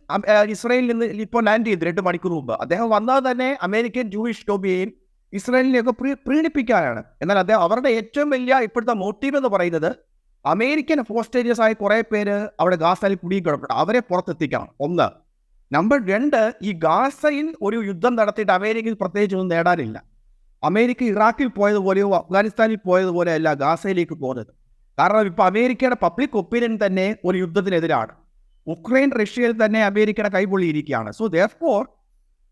ഇസ്രയേലിൽ 0.48 0.92
നിന്ന് 0.92 1.06
ഇപ്പോൾ 1.06 1.44
ലാൻഡ് 1.44 1.66
ചെയ്തു 1.66 1.84
രണ്ട് 1.84 2.00
മണിക്കൂർ 2.00 2.32
മുമ്പ്. 2.32 2.52
അദ്ദേഹം 2.52 2.90
വന്നാൽ 2.90 3.30
തന്നെ 3.30 3.58
അമേരിക്കൻ 3.62 4.10
ജൂയിഷ് 4.10 4.50
ലോബിയെയും 4.50 4.92
ഇസ്രായേലിനെയൊക്കെ 5.32 5.90
പ്രീ 5.90 6.12
പ്രീണിപ്പിക്കാനാണ്. 6.12 7.04
എന്നാൽ 7.22 7.38
അദ്ദേഹം 7.38 7.60
അവരുടെ 7.60 7.88
ഏറ്റവും 7.88 8.30
വലിയ 8.30 8.54
ഇപ്പോഴത്തെ 8.54 8.92
മോട്ടീവ് 8.92 9.36
എന്ന് 9.36 9.48
പറയുന്നത് 9.48 9.96
അമേരിക്കൻ 10.46 11.04
ഹോസ്റ്റേരിയസ് 11.10 11.60
ആയ 11.60 11.72
കുറേ 11.72 12.00
പേര് 12.00 12.48
അവിടെ 12.60 12.76
ഗാസയിൽ 12.76 13.14
കുടുങ്ങിക്കിടപ്പുണ്ട്. 13.14 13.74
അവരെ 13.74 14.00
പുറത്തെത്തിക്കണം. 14.00 14.68
ഒന്ന്. 14.80 15.08
നമ്പർ 15.74 16.08
രണ്ട് 16.08 16.54
ഈ 16.62 16.72
ഗാസയിൽ 16.72 17.54
ഒരു 17.62 17.82
യുദ്ധം 17.84 18.14
നടത്തിയിട്ട് 18.14 18.52
അമേരിക്കയിൽ 18.52 18.94
പ്രത്യേകിച്ച് 18.94 19.36
ഒന്നും 19.36 19.56
നേടാനില്ല. 19.56 20.04
അമേരിക്ക 20.62 21.02
ഇറാഖിൽ 21.02 21.46
പോയതുപോലെയോ 21.46 22.14
അഫ്ഗാനിസ്ഥാനിൽ 22.14 22.78
പോയതുപോലെയല്ല 22.86 23.52
ഗാസയിലേക്ക് 23.52 24.12
പോകുന്നത്. 24.12 24.46
കാരണം 24.98 25.26
ഇപ്പോൾ 25.26 25.42
അമേരിക്കയുടെ 25.42 25.96
പബ്ലിക് 26.02 26.36
ഒപ്പീനിയൻ 26.36 26.78
തന്നെ 26.86 27.16
ഒരു 27.24 27.38
യുദ്ധത്തിനെതിരാണ്. 27.38 28.21
ഉക്രൈൻ 28.67 29.11
റഷ്യയിൽ 29.11 29.64
തന്നെ 29.64 29.85
അമേരിക്കയുടെ 29.85 30.29
കൈപൊള്ളിയിരിക്കുകയാണ് 30.29 31.12
സോ 31.12 31.26
ദോർ 31.26 31.87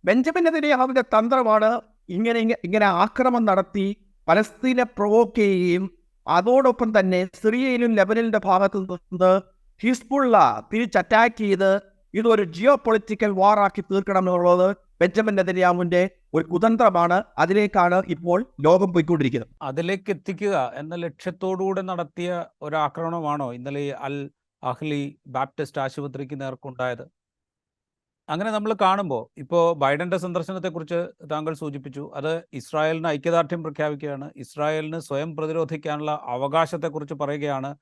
ബെഞ്ചമിനെതിരെ 0.04 0.72
അവരുടെ 0.72 1.00
തന്ത്രമാണ് 1.00 1.80
ഇങ്ങനെ 2.08 2.40
ഇങ്ങനെ 2.40 2.86
ആക്രമണം 2.86 3.44
നടത്തി 3.44 3.96
പലസ്തീനെ 4.28 4.82
പ്രൊവോക്ക് 4.82 5.36
ചെയ്യുകയും 5.36 5.90
അതോടൊപ്പം 6.28 6.98
തന്നെ 6.98 7.28
സിറിയയിലും 7.42 7.94
ലെബനലിന്റെ 7.94 8.38
ഭാഗത്തു 8.44 8.78
നിന്ന് 8.78 9.40
ഹിസ്ബുള്ള 9.82 10.66
തിരിച്ച് 10.72 10.98
അറ്റാക്ക് 10.98 11.36
ചെയ്ത് 11.36 11.82
ഇതൊരു 12.14 12.42
ജിയോ 12.42 12.74
പൊളിറ്റിക്കൽ 12.74 13.30
വാറാക്കി 13.30 13.80
തീർക്കണം 13.80 14.18
എന്നുള്ളത് 14.18 14.76
ബെഞ്ചമിൻ 15.00 15.34
നെതന്യാഹുവിന്റെ 15.34 16.10
ഒരു 16.34 16.44
കുതന്ത്രമാണ്. 16.44 17.24
അതിലേക്കാണ് 17.38 18.02
ഇപ്പോൾ 18.08 18.46
ലോകം 18.60 18.92
പോയിക്കൊണ്ടിരിക്കുന്നത്. 18.92 19.50
അതിലേക്ക് 19.62 20.10
എത്തിക്കുക 20.10 20.72
എന്ന 20.76 20.94
ലക്ഷ്യത്തോടുകൂടെ 20.94 21.82
നടത്തിയ 21.82 22.44
ഒരു 22.62 22.76
ആക്രമണമാണോ 22.76 23.52
ഇന്നലെ 23.52 23.90
അൽ 23.92 24.30
അഹ്ലി 24.62 25.18
ബാപ്റ്റിസ്റ്റ് 25.26 25.80
ആശുപത്രിക്ക് 25.80 26.40
നേർക്കുണ്ടായത്. 26.40 27.04
അങ്ങനെ 28.28 28.50
നമ്മൾ 28.50 28.72
കാണുമ്പോൾ 28.80 29.30
ഇപ്പോൾ 29.38 29.74
ബൈഡന്റെ 29.74 30.16
സന്ദർശനത്തെക്കുറിച്ച് 30.16 31.08
താങ്കൾ 31.30 31.54
സൂചിപ്പിച്ചു. 31.54 32.10
അത് 32.14 32.44
ഇസ്രായേലിന് 32.52 33.06
ഐക്യദാർഢ്യം 33.06 33.62
പ്രഖ്യാപിക്കുകയാണ്. 33.62 34.30
ഇസ്രായേലിന് 34.36 34.98
സ്വയം 34.98 35.36
പ്രതിരോധിക്കാനുള്ള 35.36 36.12
അവകാശത്തെക്കുറിച്ച് 36.26 37.14
പറയുകയാണ് 37.14 37.76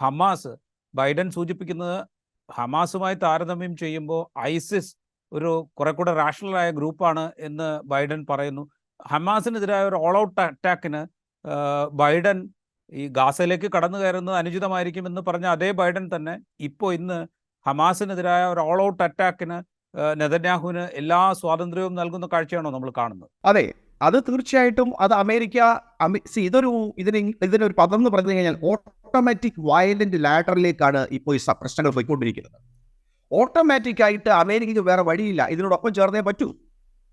ഹമാസ്. 0.00 0.52
ബൈഡൻ 0.94 1.30
സൂചിപ്പിക്കുന്നത് 1.30 2.06
ഹമാസുമായി 2.52 3.14
താരതമ്യം 3.14 3.76
ചെയ്യുമ്പോൾ 3.76 4.40
ഐസിസ് 4.40 4.96
ഒരു 5.32 5.70
കുറെ 5.78 5.92
കൂടെ 5.92 6.14
റാഷണലായ 6.14 6.70
ഗ്രൂപ്പാണ് 6.70 7.32
എന്ന് 7.38 7.80
ബൈഡൻ 7.82 8.26
പറയുന്നു. 8.30 8.68
ഹമാസിനെതിരായ 9.08 9.84
ഒരു 9.84 9.96
ഓൾ 9.96 10.18
ഔട്ട് 10.18 10.40
അറ്റാക്കിന് 10.40 11.06
ബൈഡൻ 11.92 12.48
ഈ 12.92 13.08
ഗാസയിലേക്ക് 13.08 13.72
കടന്നു 13.72 13.98
കയറുന്നത് 13.98 14.34
അനുചിതമായിരിക്കും 14.34 15.06
എന്ന് 15.06 15.20
പറഞ്ഞ 15.20 15.46
അതേ 15.46 15.70
ബൈഡൻ 15.70 16.10
തന്നെ 16.16 16.38
ഇപ്പോൾ 16.60 16.94
ഇന്ന് 16.94 17.26
ഹമാസിനെതിരായ 17.66 18.44
ഒരു 18.44 18.60
ഓൾ 18.60 18.82
ഔട്ട് 18.82 19.02
അറ്റാക്കിന് 19.02 19.62
നെതന്യാഹുവിന് 20.20 20.78
എല്ലാ 20.78 21.32
സ്വാതന്ത്ര്യവും 21.32 21.94
നൽകുന്ന 21.94 22.28
കാഴ്ചയാണോ 22.32 22.70
നമ്മൾ 22.70 22.92
കാണുന്നത്? 22.96 23.30
അതെ. 23.44 23.72
അത് 24.02 24.22
തീർച്ചയായിട്ടും 24.22 24.92
അത് 25.00 25.12
അമേരിക്ക 25.12 25.58
അമേ- 26.00 26.40
ഇതൊരു 26.40 26.94
ഇതിന് 26.98 27.32
ഇതിനൊരു 27.42 27.74
പദം 27.78 27.98
എന്ന് 27.98 28.10
പറഞ്ഞു 28.10 28.32
കഴിഞ്ഞാൽ 28.32 28.58
ഓട്ടോമാറ്റിക് 28.64 29.52
വയലന്റ് 29.58 30.24
ലാറ്ററിലേക്കാണ് 30.24 31.06
ഇപ്പോൾ 31.10 31.34
ഈ 31.34 31.38
പ്രശ്നങ്ങൾ 31.48 31.92
പോയിക്കൊണ്ടിരിക്കുന്നത്. 31.92 32.60
ഓട്ടോമാറ്റിക് 33.32 34.02
ആയിട്ട് 34.02 34.28
അമേരിക്കയ്ക്ക് 34.30 34.82
വേറെ 34.82 35.02
വഴിയില്ല. 35.02 35.46
ഇതിനോടൊപ്പം 35.46 35.94
ചേർന്നേ 35.94 36.20
പറ്റൂ. 36.20 36.54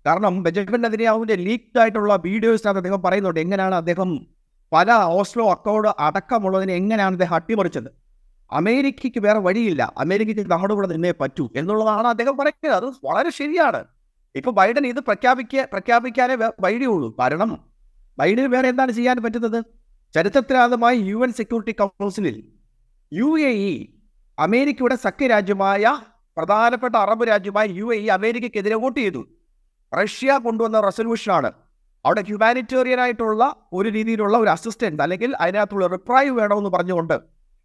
കാരണം 0.06 0.42
ബെഞ്ചമിൻ 0.42 0.80
നെതന്യാഹുവിന്റെ 0.80 1.34
ലീക്ക് 1.34 1.78
ആയിട്ടുള്ള 1.78 2.16
വീഡിയോസിനകത്ത് 2.16 2.78
അദ്ദേഹം 2.78 3.02
പറയുന്നുണ്ട്. 3.02 3.40
എങ്ങനെയാണ് 3.40 3.74
അദ്ദേഹം 3.74 4.39
പല 4.72 4.92
ഓസ്ലോ 4.92 5.50
അക്കൗണ്ട് 5.50 5.88
അടക്കമുള്ളതിനെ 5.98 6.74
എങ്ങനെയാണ് 6.74 7.14
അദ്ദേഹം 7.14 7.34
അട്ടിമറിച്ചത്? 7.34 7.88
അമേരിക്കയ്ക്ക് 8.52 9.20
വേറെ 9.20 9.38
വഴിയില്ല. 9.38 9.92
അമേരിക്കയ്ക്ക് 9.98 10.50
നമ്മുടെ 10.50 10.74
കൂടെ 10.74 10.86
നിന്നേ 10.86 11.12
പറ്റൂ 11.20 11.48
എന്നുള്ളതാണ് 11.56 12.06
അദ്ദേഹം 12.06 12.36
പറയുന്നത്. 12.36 12.84
അത് 12.84 12.94
വളരെ 13.04 13.30
ശരിയാണ്. 13.30 13.84
ഇപ്പൊ 14.34 14.50
ബൈഡൻ 14.52 14.86
ഇത് 14.86 15.00
പ്രഖ്യാപിക്ക 15.00 15.60
പ്രഖ്യാപിക്കാനേ 15.60 16.36
വഴിയുള്ളൂ 16.60 17.16
കാരണം 17.18 17.58
ബൈഡന് 18.18 18.46
വേറെ 18.46 18.68
എന്താണ് 18.68 18.92
ചെയ്യാൻ 18.92 19.22
പറ്റുന്നത്? 19.22 19.64
ചരിത്രത്തിലാദ്യമായി 20.14 20.98
യു 20.98 21.16
എൻ 21.16 21.32
സെക്യൂരിറ്റി 21.32 21.72
കൗൺസിലിൽ 21.72 22.42
യു 23.12 23.40
എ 23.40 23.50
ഇ 23.50 23.86
അമേരിക്കയുടെ 24.38 24.94
സഖ്യരാജ്യമായ 24.94 26.00
പ്രധാനപ്പെട്ട 26.36 26.96
അറബ് 26.96 27.28
രാജ്യമായ 27.28 27.66
യു 27.66 27.94
എ 27.94 27.96
ഇ 27.96 28.06
അമേരിക്കയ്ക്കെതിരെ 28.06 28.74
വോട്ട് 28.74 29.00
ചെയ്തു. 29.00 29.26
റഷ്യ 30.02 30.38
കൊണ്ടുവന്ന 30.38 30.80
റെസൊല്യൂഷനാണ്. 30.80 31.52
അവിടെ 32.04 32.20
ഹ്യൂമാനിറ്റേറിയൻ 32.20 33.00
ആയിട്ടുള്ള 33.00 33.54
ഒരു 33.72 33.88
രീതിയിലുള്ള 33.88 34.38
ഒരു 34.38 34.50
അസിസ്റ്റന്റ് 34.50 35.02
അല്ലെങ്കിൽ 35.02 35.36
അതിനകത്തുള്ള 35.36 35.86
റിപ്രൈവ് 35.86 36.38
വേണമെന്ന് 36.38 36.70
പറഞ്ഞുകൊണ്ട് 36.70 37.20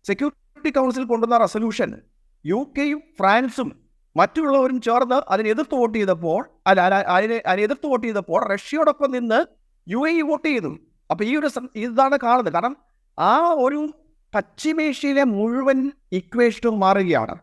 സെക്യൂരിറ്റി 0.06 0.70
കൗൺസിൽ 0.70 1.04
കൊണ്ടുവന്ന 1.04 1.38
റെസൊല്യൂഷൻ 1.38 2.02
യു 2.46 2.66
കെയും 2.78 3.02
ഫ്രാൻസും 3.20 3.86
മറ്റുള്ളവരും 4.18 4.82
ചേർന്ന് 4.82 5.22
അതിനെ 5.30 5.50
എതിർത്ത് 5.50 5.76
വോട്ട് 5.76 5.98
ചെയ്തപ്പോൾ 5.98 6.50
അല്ല 6.68 6.82
അതിനെ 6.82 7.42
അതിനെ 7.46 7.64
എതിർത്ത് 7.64 7.88
വോട്ട് 7.88 8.08
ചെയ്തപ്പോൾ 8.08 8.54
റഷ്യയോടൊപ്പം 8.54 9.12
നിന്ന് 9.12 9.46
യു 9.90 10.10
എ 10.10 10.22
വോട്ട് 10.22 10.48
ചെയ്തു. 10.48 10.78
അപ്പോൾ 11.12 11.24
ഈ 11.24 11.36
ഒരു 11.36 11.50
ഇതാണ് 11.76 12.18
കാണുന്നത്. 12.24 12.54
കാരണം 12.54 12.78
ആ 13.20 13.50
ഒരു 13.50 13.90
പശ്ചിമേഷ്യയിലെ 14.36 15.24
മുഴുവൻ 15.24 15.92
ഇക്വേഷനും 16.12 16.80
മാറുകയാണ്. 16.80 17.36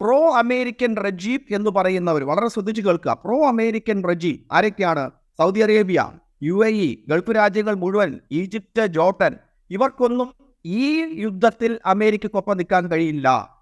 പ്രോ 0.00 0.30
അമേരിക്കൻ 0.30 0.96
റജീബ് 0.96 1.54
എന്ന് 1.54 1.70
പറയുന്നവർ 1.70 2.24
വളരെ 2.24 2.48
ശ്രദ്ധിച്ചു 2.48 2.82
കേൾക്കുക. 2.82 3.12
പ്രോ 3.24 3.48
അമേരിക്കൻ 3.48 4.04
റജീബ് 4.04 4.40
ആരൊക്കെയാണ്? 4.52 5.10
Saudi 5.38 5.60
Arabia 5.60 6.12
U 6.42 6.66
A 6.66 6.68
E 6.68 7.04
Gulf 7.08 7.30
രാജ്യങ്ങൾ 7.36 7.74
മുഴുവൻ 7.74 8.20
ഈജിപ്ത് 8.32 8.86
ജോർട്ടൻ 8.86 9.36
ഇവർക്കൊന്നും 9.70 10.34
ഈ 10.64 11.04
യുദ്ധത്തിൽ 11.20 11.78
അമേരിക്കക്കൊപ്പം 11.86 12.56
നിൽക്കാൻ 12.56 12.86
കഴിയില്ല. 12.86 13.56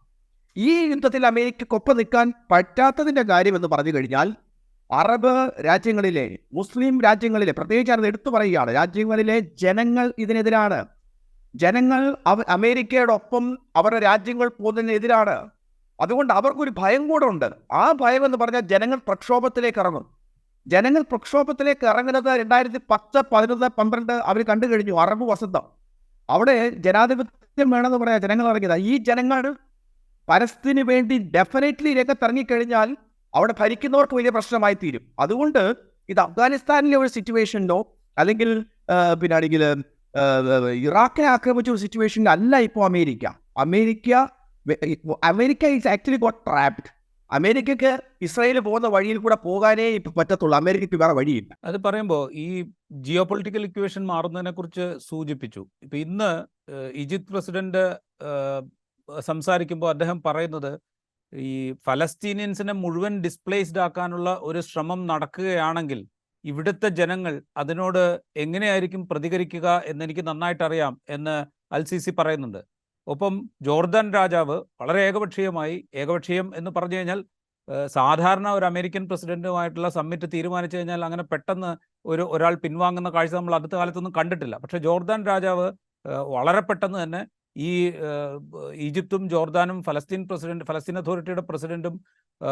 ഈ 0.56 0.70
യുദ്ധത്തിൽ 0.70 1.26
അമേരിക്കക്കൊപ്പം 1.26 1.96
നിൽക്കാൻ 1.96 2.32
പറ്റാത്തതിന്റെ 2.50 3.22
കാര്യം 3.22 3.56
എന്ന് 3.56 3.68
പറഞ്ഞു 3.68 3.94
കഴിഞ്ഞാൽ 3.94 4.34
അറബ് 4.92 5.64
രാജ്യങ്ങളിലെ 5.64 6.38
മുസ്ലിം 6.52 7.00
രാജ്യങ്ങളിലെ 7.00 7.52
പ്രത്യേകിച്ച് 7.52 7.92
അത് 7.92 8.06
എടുത്തു 8.06 8.30
പറയുകയാണ് 8.30 8.74
രാജ്യങ്ങളിലെ 8.74 9.38
ജനങ്ങൾ 9.38 10.12
ഇതിനെതിരാണ്. 10.18 10.86
ജനങ്ങൾ 11.54 12.16
അവ 12.26 12.44
അമേരിക്കയോടൊപ്പം 12.48 13.58
അവരുടെ 13.76 14.00
രാജ്യങ്ങൾ 14.00 14.48
പോകുന്നതിനെതിരാണ്. 14.48 15.50
അതുകൊണ്ട് 16.00 16.32
അവർക്കൊരു 16.32 16.72
ഭയം 16.78 17.08
കൂടെ 17.08 17.26
ഉണ്ട്. 17.26 17.50
ആ 17.72 17.92
ഭയം 17.92 18.24
എന്ന് 18.24 18.38
പറഞ്ഞാൽ 18.38 18.60
ജനങ്ങൾ 18.60 18.96
പ്രക്ഷോഭത്തിലേക്ക് 18.96 19.78
ഇറങ്ങും. 19.78 20.23
ജനങ്ങൾ 20.66 21.02
പ്രക്ഷോഭത്തിലേക്ക് 21.02 21.86
ഇറങ്ങുന്നത് 21.86 22.40
രണ്ടായിരത്തി 22.40 22.80
പത്ത് 22.90 23.24
പതിനൊന്ന് 23.32 23.66
പന്ത്രണ്ട് 23.66 24.12
അവർ 24.12 24.42
കണ്ടു 24.42 24.66
കഴിഞ്ഞു. 24.66 25.00
അറബ് 25.00 25.24
വസന്തം. 25.24 25.64
അവിടെ 26.30 26.68
ജനാധിപത്യം 26.68 27.70
വേണമെന്ന് 27.70 27.98
പറയാ 27.98 28.18
ജനങ്ങൾ 28.18 28.48
ഇറങ്ങിയത്. 28.48 28.74
ഈ 28.74 28.96
ജനങ്ങൾ 28.96 29.54
പരസ്യത്തിന് 30.28 30.80
വേണ്ടി 30.80 31.18
ഡെഫിനറ്റ്ലി 31.18 31.94
രംഗത്തിറങ്ങിക്കഴിഞ്ഞാൽ 31.94 32.96
അവിടെ 33.34 33.54
ഭരിക്കുന്നവർക്ക് 33.60 34.14
വലിയ 34.14 34.30
പ്രശ്നമായി 34.30 34.74
തീരും. 34.74 35.12
അതുകൊണ്ട് 35.18 35.74
ഇത് 36.08 36.20
അഫ്ഗാനിസ്ഥാനിലെ 36.20 36.96
ഒരു 36.96 37.08
സിറ്റുവേഷനിലോ 37.08 37.96
അല്ലെങ്കിൽ 38.18 38.64
പിന്നെ 39.20 39.34
ആണെങ്കിൽ 39.36 39.62
ഇറാഖിനെ 40.72 41.26
ആക്രമിച്ച 41.26 41.70
ഒരു 41.70 41.76
സിറ്റുവേഷനിൽ 41.76 42.28
അല്ല 42.28 42.56
ഇപ്പോൾ 42.56 42.84
America. 42.84 43.26
America 43.56 44.12
America 45.24 45.64
is 45.64 45.88
actually 45.88 46.16
got 46.16 46.50
trapped 46.50 46.93
അമേരിക്കക്ക് 47.36 47.90
Israel 48.22 48.58
പോകുന്ന 48.60 48.88
വഴിയിൽ 48.88 49.18
കൂടെ 49.18 49.36
പോകാനേ 49.44 49.86
പറ്റത്തുള്ളൂ. 50.18 50.56
അമേരിക്കയ്ക്ക് 50.56 50.98
വേറെ 51.02 51.14
വഴിയില്ല. 51.14 51.52
അത് 51.64 51.76
പറയുമ്പോൾ 51.84 52.22
ഈ 52.32 52.46
ജിയോ 53.06 53.22
പൊളിറ്റിക്കൽ 53.24 53.64
ഇക്വേഷൻ 53.64 54.02
മാറുന്നതിനെ 54.06 54.50
കുറിച്ച് 54.50 54.86
സൂചിപ്പിച്ചു. 55.08 55.62
ഇപ്പൊ 55.82 55.96
ഇന്ന് 55.96 56.30
ഈജിപ്ത് 56.94 57.30
പ്രസിഡന്റ് 57.32 57.84
സംസാരിക്കുമ്പോൾ 59.20 59.90
അദ്ദേഹം 59.90 60.22
പറയുന്നത് 60.26 60.72
ഈ 61.32 61.72
ഫലസ്തീനിയൻസിനെ 61.86 62.72
മുഴുവൻ 62.72 63.14
ഡിസ്പ്ലേസ്ഡ് 63.20 63.80
ആക്കാനുള്ള 63.80 64.30
ഒരു 64.42 64.60
ശ്രമം 64.60 65.06
നടക്കുകയാണെങ്കിൽ 65.06 66.00
ഇവിടുത്തെ 66.44 66.88
ജനങ്ങൾ 66.88 67.42
അതിനോട് 67.56 68.20
എങ്ങനെയായിരിക്കും 68.36 69.02
പ്രതികരിക്കുക 69.08 69.82
എന്നെനിക്ക് 69.86 70.26
നന്നായിട്ട് 70.26 70.64
അറിയാം 70.64 71.00
എന്ന് 71.08 71.36
അൽ 71.74 71.84
സി 71.84 71.98
സി 71.98 72.10
പറയുന്നുണ്ട്. 72.18 72.60
ഒപ്പം 73.06 73.50
ജോർദാൻ 73.62 74.14
രാജാവ് 74.14 74.62
വളരെ 74.80 75.00
ഏകപക്ഷീയമായി 75.00 75.88
ഏകപക്ഷീയം 75.94 76.52
എന്ന് 76.56 76.70
പറഞ്ഞു 76.70 76.96
കഴിഞ്ഞാൽ 76.96 77.24
സാധാരണ 77.86 78.48
ഒരു 78.48 78.64
അമേരിക്കൻ 78.64 79.08
പ്രസിഡന്റുമായിട്ടുള്ള 79.08 79.88
സമ്മിറ്റ് 79.88 80.26
തീരുമാനിച്ചു 80.32 80.76
കഴിഞ്ഞാൽ 80.76 81.04
അങ്ങനെ 81.04 81.22
പെട്ടെന്ന് 81.22 81.76
ഒരു 82.06 82.22
ഒരാൾ 82.22 82.54
പിൻവാങ്ങുന്ന 82.54 83.10
കാഴ്ച 83.10 83.34
നമ്മൾ 83.34 83.54
അടുത്ത 83.54 83.72
കാലത്തൊന്നും 83.72 84.12
കണ്ടിട്ടില്ല. 84.16 84.56
പക്ഷെ 84.56 84.78
ജോർദാൻ 84.78 85.26
രാജാവ് 85.26 85.72
വളരെ 86.06 86.60
പെട്ടെന്ന് 86.60 87.02
തന്നെ 87.02 87.26
ഈ 87.56 87.92
ഈജിപ്തും 88.74 89.28
ജോർദാനും 89.28 89.82
ഫലസ്തീൻ 89.82 90.28
പ്രസിഡന്റ് 90.28 90.64
ഫലസ്തീൻ 90.64 90.98
അതോറിറ്റിയുടെ 90.98 91.40
പ്രസിഡന്റും 91.40 92.00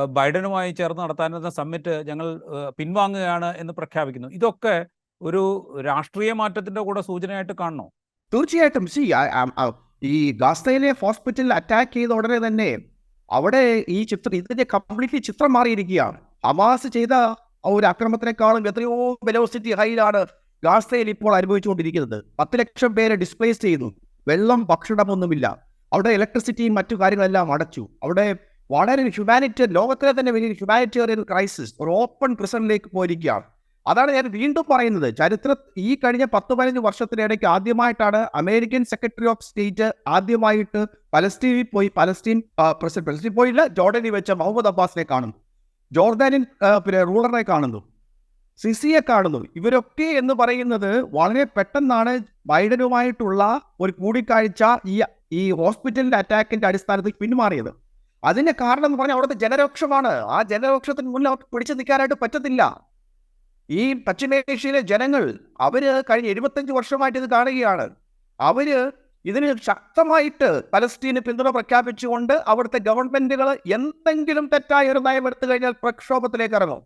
ബൈഡനുമായി 0.09 0.73
ചേർന്ന് 0.73 1.03
നടത്താനിരുന്ന 1.03 1.51
സമ്മിറ്റ് 1.51 2.05
ഞങ്ങൾ 2.09 2.41
പിൻവാങ്ങുകയാണ് 2.79 3.57
എന്ന് 3.57 3.73
പ്രഖ്യാപിക്കുന്നു. 3.73 4.29
ഇതൊക്കെ 4.29 4.87
ഒരു 5.21 5.43
രാഷ്ട്രീയ 5.85 6.33
മാറ്റത്തിന്റെ 6.33 6.81
കൂടെ 6.81 7.01
സൂചനയായിട്ട് 7.01 7.53
കാണണോ? 7.53 7.87
തീർച്ചയായിട്ടും. 8.33 8.87
ഈ 10.03 10.33
ഗാസയിലെ 10.33 10.95
ഹോസ്പിറ്റലിൽ 11.01 11.55
അറ്റാക്ക് 11.55 11.93
ചെയ്ത 11.93 12.11
ഉടനെ 12.11 12.39
തന്നെ 12.47 12.71
അവിടെ 13.31 13.85
ഈ 13.89 14.05
ചിത്രം 14.05 14.35
ഇതിന്റെ 14.37 14.67
കംപ്ലീറ്റ്ലി 14.75 15.19
ചിത്രം 15.19 15.53
മാറിയിരിക്കുകയാണ്. 15.53 16.19
അമാസ് 16.45 16.87
ചെയ്ത 16.87 17.13
ആ 17.13 17.35
ഒരു 17.65 17.87
അക്രമത്തിനേക്കാളും 17.87 18.69
എത്രയോ 18.69 19.19
വെലോസിറ്റി 19.25 19.73
ഹൈയിലാണ് 19.81 20.27
ഗാസയിൽ 20.65 21.11
ഇപ്പോൾ 21.11 21.37
അനുഭവിച്ചുകൊണ്ടിരിക്കുന്നത്. 21.37 22.25
പത്ത് 22.39 22.61
ലക്ഷം 22.61 22.95
പേരെ 22.95 23.15
ഡിസ്പ്ലേസ് 23.15 23.61
ചെയ്തു 23.61 23.89
വെള്ളം 24.29 24.67
ഭക്ഷണമൊന്നുമില്ല 24.71 25.47
അവിടെ 25.93 26.11
ഇലക്ട്രിസിറ്റിയും 26.11 26.75
മറ്റു 26.75 26.95
കാര്യങ്ങളെല്ലാം 26.95 27.53
അടച്ചു. 27.53 27.89
അവിടെ 28.03 28.37
വളരെ 28.71 29.03
ഹ്യൂമാനിറ്റി 29.09 29.65
ലോകത്തിലെ 29.79 30.13
തന്നെ 30.21 30.33
വലിയ 30.33 30.53
ഹ്യൂമാനിറ്റേറിയൻ 30.53 31.23
ക്രൈസിസ് 31.23 31.75
ഒരു 31.81 31.91
ഓപ്പൺ 31.91 32.37
പ്രിസണിലേക്ക് 32.37 32.91
പോയിരിക്കുകയാണ്. 32.97 33.47
അതാണ് 33.87 34.11
ഞാൻ 34.17 34.27
വീണ്ടും 34.31 34.65
പറയുന്നത്. 34.71 35.07
ചരിത്ര 35.21 35.51
ഈ 35.87 35.95
കഴിഞ്ഞ 36.03 36.25
പത്ത് 36.35 36.53
പതിനഞ്ച് 36.59 36.83
വർഷത്തിനിടയ്ക്ക് 36.87 37.47
ആദ്യമായിട്ടാണ് 37.55 38.21
അമേരിക്കൻ 38.41 38.83
സെക്രട്ടറി 38.93 39.29
ഓഫ് 39.33 39.45
സ്റ്റേറ്റ് 39.49 39.87
ആദ്യമായിട്ട് 40.17 40.81
പലസ്തീനിൽ 41.15 41.67
പോയി 41.75 41.89
പലസ്തീൻ 41.97 42.43
പ്രസിഡന്റ് 42.81 43.09
പലസ്തീൻ 43.09 43.35
പോയില്ല. 43.39 43.63
ജോർഡനിൽ 43.79 44.13
വെച്ച 44.17 44.31
മുഹമ്മദ് 44.43 44.71
അബ്ബാസിനെ 44.73 45.07
കാണുന്നു. 45.11 45.37
ജോർദാനിൻ 45.93 46.45
പിന്നെ 46.85 47.01
റൂളറിനെ 47.11 47.43
കാണുന്നു. 47.49 47.81
സിസിയെ 48.63 49.01
കാണുന്നു. 49.09 49.41
ഇവരൊക്കെ 49.57 50.09
എന്ന് 50.21 50.35
പറയുന്നത് 50.41 50.91
വളരെ 51.19 51.45
പെട്ടെന്നാണ് 51.57 52.13
ബൈഡനുമായിട്ടുള്ള 52.51 53.43
ഒരു 53.81 53.93
കൂടിക്കാഴ്ച 54.01 54.63
ഈ 54.95 54.97
ഈ 55.41 55.43
ഹോസ്പിറ്റലിന്റെ 55.61 56.17
അറ്റാക്കിന്റെ 56.23 56.67
അടിസ്ഥാനത്തിൽ 56.71 57.13
പിന്മാറിയത്. 57.21 57.71
അതിന്റെ 58.25 58.53
കാരണം 58.61 58.87
എന്ന് 58.87 58.99
പറഞ്ഞാൽ 58.99 59.17
അവിടുത്തെ 59.17 59.37
ജനരോക്ഷമാണ്. 59.45 60.13
ആ 60.35 60.39
ജനരോക്ഷത്തിന് 60.53 61.09
മുന്നിൽ 61.15 61.29
അവർക്ക് 61.31 61.47
പിടിച്ചു 61.53 61.75
നിൽക്കാനായിട്ട് 61.79 62.19
പറ്റത്തില്ല. 62.23 62.63
ഈ 63.79 63.83
പശ്ചിമേഷ്യയിലെ 64.07 64.81
ജനങ്ങൾ 64.91 65.25
അവർ 65.61 65.83
കഴിഞ്ഞ 66.11 66.29
എഴുപത്തഞ്ച് 66.29 66.73
വർഷമായിട്ട് 66.73 67.19
ഇത് 67.19 67.29
കാണുകയാണ്. 67.31 67.87
അവർ 68.41 68.69
ഇതിന് 69.25 69.49
ശക്തമായിട്ട് 69.69 70.49
പലസ്തീന് 70.73 71.21
പിന്തുണ 71.27 71.49
പ്രഖ്യാപിച്ചുകൊണ്ട് 71.49 72.33
അവിടുത്തെ 72.53 72.79
ഗവൺമെന്റുകൾ 72.79 73.49
എന്തെങ്കിലും 73.77 74.47
തെറ്റായ 74.53 74.93
ഒരു 74.93 74.99
നയം 74.99 75.27
എടുത്തു 75.27 75.47
കഴിഞ്ഞാൽ 75.47 75.75
പ്രക്ഷോഭത്തിലേക്ക് 75.83 76.55
ഇറങ്ങും. 76.55 76.83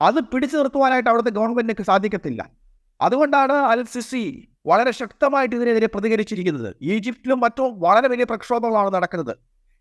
അത് 0.00 0.18
പിടിച്ചു 0.32 0.56
നിർത്തുവാനായിട്ട് 0.56 1.10
അവിടുത്തെ 1.10 1.32
ഗവൺമെന്റിന് 1.38 1.84
സാധിക്കത്തില്ല. 1.90 2.40
അതുകൊണ്ടാണ് 3.00 3.56
അൽ 3.72 3.80
സിസി 3.94 4.24
വളരെ 4.66 4.92
ശക്തമായിട്ട് 5.00 5.54
ഇതിനെതിരെ 5.56 5.88
പ്രതികരിച്ചിരിക്കുന്നത്. 5.94 6.70
ഈജിപ്തിലും 6.82 7.40
മറ്റും 7.40 7.80
വളരെ 7.80 8.08
വലിയ 8.08 8.24
പ്രക്ഷോഭങ്ങളാണ് 8.24 8.94
നടക്കുന്നത്. 8.94 9.34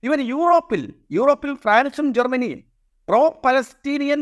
ഇവൻ 0.03 0.19
യൂറോപ്പിൽ 0.33 0.93
യൂറോപ്പിൽ 1.11 1.51
ഫ്രാൻസും 1.63 2.07
ജർമ്മനിയും 2.13 2.59
പ്രോ 3.07 3.41
പലസ്തീനിയൻ 3.45 4.21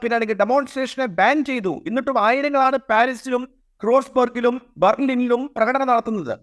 പിന്നെ 0.00 0.14
അല്ലെങ്കിൽ 0.16 0.38
ഡെമോൺസ്ട്രേഷനെ 0.40 1.06
ബാൻ 1.18 1.44
ചെയ്തു. 1.44 1.72
എന്നിട്ടും 1.88 2.16
ആയിരങ്ങളാണ് 2.26 2.78
പാരീസിലും 2.90 3.42
ക്രോസ്ബർഗിലും 3.82 4.56
ബർലിനിലും 4.76 5.42
പ്രകടനം 5.56 5.88
നടത്തുന്നത്. 5.88 6.34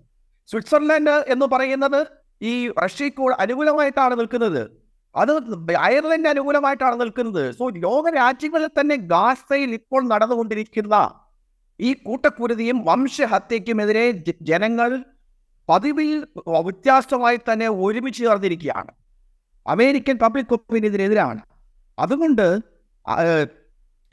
സ്വിറ്റ്സർലൻഡ് 0.50 1.16
എന്ന് 1.34 1.46
പറയുന്നത് 1.54 2.00
ഈ 2.52 2.54
റഷ്യക്ക് 2.84 3.34
അനുകൂലമായിട്ടാണ് 3.44 4.14
നിൽക്കുന്നത്. 4.20 4.62
അത് 5.16 5.32
അയർലൻഡ് 5.88 6.30
അനുകൂലമായിട്ടാണ് 6.34 6.96
നിൽക്കുന്നത്. 7.02 7.44
സോ 7.58 7.64
ലോക 7.86 8.10
രാജ്യങ്ങളിൽ 8.16 8.70
തന്നെ 8.80 8.96
ഗാസയിൽ 9.14 9.72
ഇപ്പോൾ 9.80 10.02
നടന്നുകൊണ്ടിരിക്കുന്ന 10.12 10.96
ഈ 11.80 11.94
കൂട്ടക്കുരുതിയും 12.06 12.78
വംശഹത്യക്കുമെതിരെ 12.88 14.06
ജനങ്ങൾ 14.50 14.90
പതിവിൽ 15.70 16.10
വ്യത്യാസമായി 16.68 17.40
തന്നെ 17.50 17.68
ഒരുമിച്ച് 17.86 18.22
ചേർന്നിരിക്കുകയാണ്. 18.24 18.92
അമേരിക്കൻ 19.66 20.16
പബ്ലിക് 20.24 20.54
ഒപ്പീനിയനെതിരാണ് 20.58 21.42
അതുകൊണ്ട് 21.98 22.48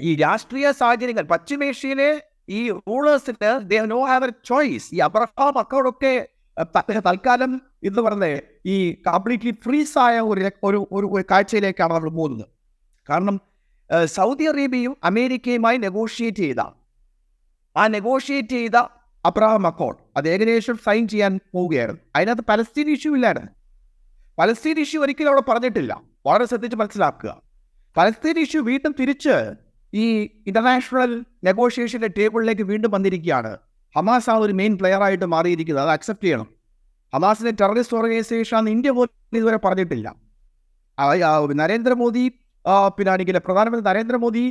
ഈ 0.00 0.16
രാഷ്ട്രീയ 0.16 0.73
സാഹചര്യങ്ങൾ 0.73 1.23
പശ്ചിമേഷ്യയിലെ 1.23 2.23
ഈ 2.49 2.71
റൂളേഴ്സിന് 2.71 3.68
they 3.71 3.78
no 3.80 4.04
have 4.04 4.25
a 4.25 4.30
choice 4.45 4.95
ഈ 4.95 4.99
അബ്രഹാം 4.99 5.59
അക്കൗണ്ടൊക്കെ 5.59 6.28
തൽക്കാലം 7.07 7.62
എന്ന് 7.85 8.02
പറഞ്ഞേ 8.02 8.40
ഈ 8.66 8.92
കംപ്ലീറ്റ്ലി 9.07 9.50
ഫ്രീസ് 9.64 9.99
ആയ 9.99 10.21
ഒരു 10.21 10.87
ഒരു 10.92 11.25
കാഴ്ചയിലേക്കാണ് 11.30 11.95
നമ്മൾ 11.95 12.11
പോകുന്നത്. 12.11 12.49
കാരണം 13.11 13.40
സൗദി 14.04 14.45
അറേബ്യയും 14.45 14.97
അമേരിക്കയുമായി 15.04 15.76
നെഗോഷിയേറ്റ് 15.76 16.38
ചെയ്ത 16.38 16.61
ആ 17.76 17.87
നെഗോഷിയേറ്റ് 17.87 18.49
ചെയ്ത 18.49 18.76
അബ്രഹാം 19.26 19.66
അക്കോർഡ് 19.66 19.99
അത് 20.16 20.28
ഏകദേശം 20.28 20.76
സൈൻ 20.76 21.09
ചെയ്യാൻ 21.09 21.40
പോവുകയായിരുന്നു. 21.54 22.00
അതിനകത്ത് 22.16 22.42
പലസ്തീൻ 22.49 22.90
ഇഷ്യൂ 22.90 23.14
ഇല്ലായിരുന്നു. 23.14 23.50
പലസ്തീൻ 24.38 24.80
ഇഷ്യൂ 24.80 25.02
ഒരിക്കലും 25.02 25.28
അവിടെ 25.28 25.50
പറഞ്ഞിട്ടില്ല. 25.50 26.02
വളരെ 26.26 26.45
ശ്രദ്ധിച്ച് 26.45 26.76
മനസ്സിലാക്കുക. 26.76 27.48
പലസ്തീൻ 27.97 28.37
ഇഷ്യൂ 28.45 28.61
വീണ്ടും 28.71 28.92
തിരിച്ച് 29.00 29.37
ഈ 29.92 30.04
ഇന്റർനാഷണൽ 30.49 31.12
നെഗോഷിയേഷന്റെ 31.47 32.11
ടേബിളിലേക്ക് 32.18 32.64
വീണ്ടും 32.71 32.90
വന്നിരിക്കുകയാണ്. 32.95 33.52
ഹമാസ് 33.95 34.28
ആ 34.33 34.35
ഒരു 34.45 34.54
മെയിൻ 34.61 34.73
പ്ലെയർ 34.80 35.02
ആയിട്ട് 35.07 35.26
മാറിയിരിക്കുന്നത്. 35.35 35.85
അത് 35.87 35.92
അക്സെപ്റ്റ് 35.97 36.26
ചെയ്യണം. 36.26 36.49
ഹമാസിനെ 37.12 37.52
ടെററിസ്റ്റ് 37.61 37.97
ഓർഗനൈസേഷൻ 37.99 38.54
ആണെന്ന് 38.57 38.73
ഇന്ത്യ 38.76 38.90
പോലും 38.97 39.38
ഇതുവരെ 39.38 39.59
പറഞ്ഞിട്ടില്ല. 39.66 40.09
നരേന്ദ്രമോദി 41.61 42.25
പിന്നെ 42.97 43.11
ആണെങ്കിൽ 43.14 43.37
പ്രധാനമന്ത്രി 43.47 43.85
നരേന്ദ്രമോദി 43.90 44.45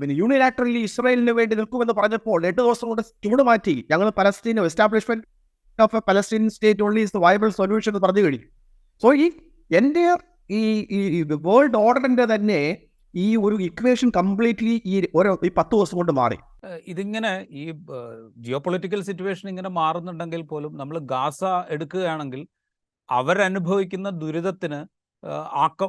പിന്നെ 0.00 0.14
യൂണിലാറ്ററലി 0.20 0.80
ഇസ്രായേലിന് 0.88 1.32
വേണ്ടി 1.38 1.54
നിൽക്കുമെന്ന് 1.60 1.94
പറഞ്ഞപ്പോൾ 1.98 2.38
എട്ട് 2.48 2.60
ദിവസം 2.60 2.86
കൊണ്ട് 2.90 3.02
ചൂട് 3.24 3.42
മാറ്റി. 3.48 3.74
ഞങ്ങൾ 3.90 4.08
Palestine 4.18 4.58
establishment 4.70 5.24
of 5.78 5.96
a 5.98 6.02
Palestine 6.08 6.44
state 6.56 6.84
only 6.86 7.02
is 7.06 7.22
viable 7.26 7.50
solution 7.60 7.90
എന്ന് 7.92 8.02
പറഞ്ഞു 8.06 8.22
കഴിഞ്ഞു. 8.26 8.48
സോ 9.02 9.08
ഈ 9.24 9.26
എന്റെ 9.80 10.04
ഈ 10.50 10.60
ഈ 10.96 11.22
വേൾഡ് 11.46 11.76
ഓർഡറിന്റെ 11.76 12.24
തന്നെ 12.34 12.60
ഈ 13.14 13.36
ഒരു 13.36 13.56
ഇക്വേഷൻ 13.66 14.08
കംപ്ലീറ്റ്ലി 14.10 14.74
ഈ 14.84 14.94
ഓരോ 15.18 15.30
ഈ 15.48 15.50
പത്ത് 15.58 15.74
ദിവസം 15.76 15.96
കൊണ്ട് 15.96 16.12
മാറി. 16.12 16.38
ഇതിങ്ങനെ 16.86 17.32
ഈ 17.50 17.64
ജിയോ 18.44 18.58
പൊളിറ്റിക്കൽ 18.64 19.00
സിറ്റുവേഷൻ 19.02 19.46
ഇങ്ങനെ 19.48 19.70
മാറുന്നുണ്ടെങ്കിൽ 19.80 20.42
പോലും 20.42 20.72
നമ്മൾ 20.76 20.98
ഗാസ 21.12 21.44
എടുക്കുകയാണെങ്കിൽ 21.68 22.42
അവരനുഭവിക്കുന്ന 23.08 24.10
ദുരിതത്തിന് 24.22 24.80
ആക്ക 25.66 25.84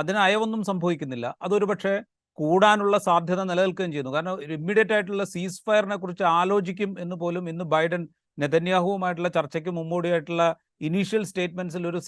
അതിന് 0.00 0.18
അയവൊന്നും 0.18 0.62
സംഭവിക്കുന്നില്ല. 0.64 1.26
അതൊരു 1.42 1.64
പക്ഷേ 1.64 1.94
കൂടാനുള്ള 2.38 2.96
സാധ്യത 2.98 3.40
നിലനിൽക്കുകയും 3.50 3.92
ചെയ്യുന്നു. 3.92 4.12
കാരണം 4.16 4.54
ഇമ്മീഡിയറ്റ് 4.58 4.94
ആയിട്ടുള്ള 4.96 5.24
സീസ് 5.24 5.62
ഫയറിനെ 5.66 5.96
കുറിച്ച് 5.96 6.24
ആലോചിക്കും 6.38 6.90
എന്ന് 7.00 7.16
പോലും 7.16 7.48
ഇന്ന് 7.48 7.64
ബൈഡൻ 7.64 8.08
നെതന്യാഹുവുമായിട്ടുള്ള 8.38 9.28
ചർച്ചയ്ക്ക് 9.28 9.70
മുമ്പോടിയായിട്ടുള്ള 9.70 10.44
ഇനീഷ്യൽ 10.80 11.24
സ്റ്റേറ്റ്മെന്റ്സിൽ 11.24 11.86
ഒരു 11.86 12.00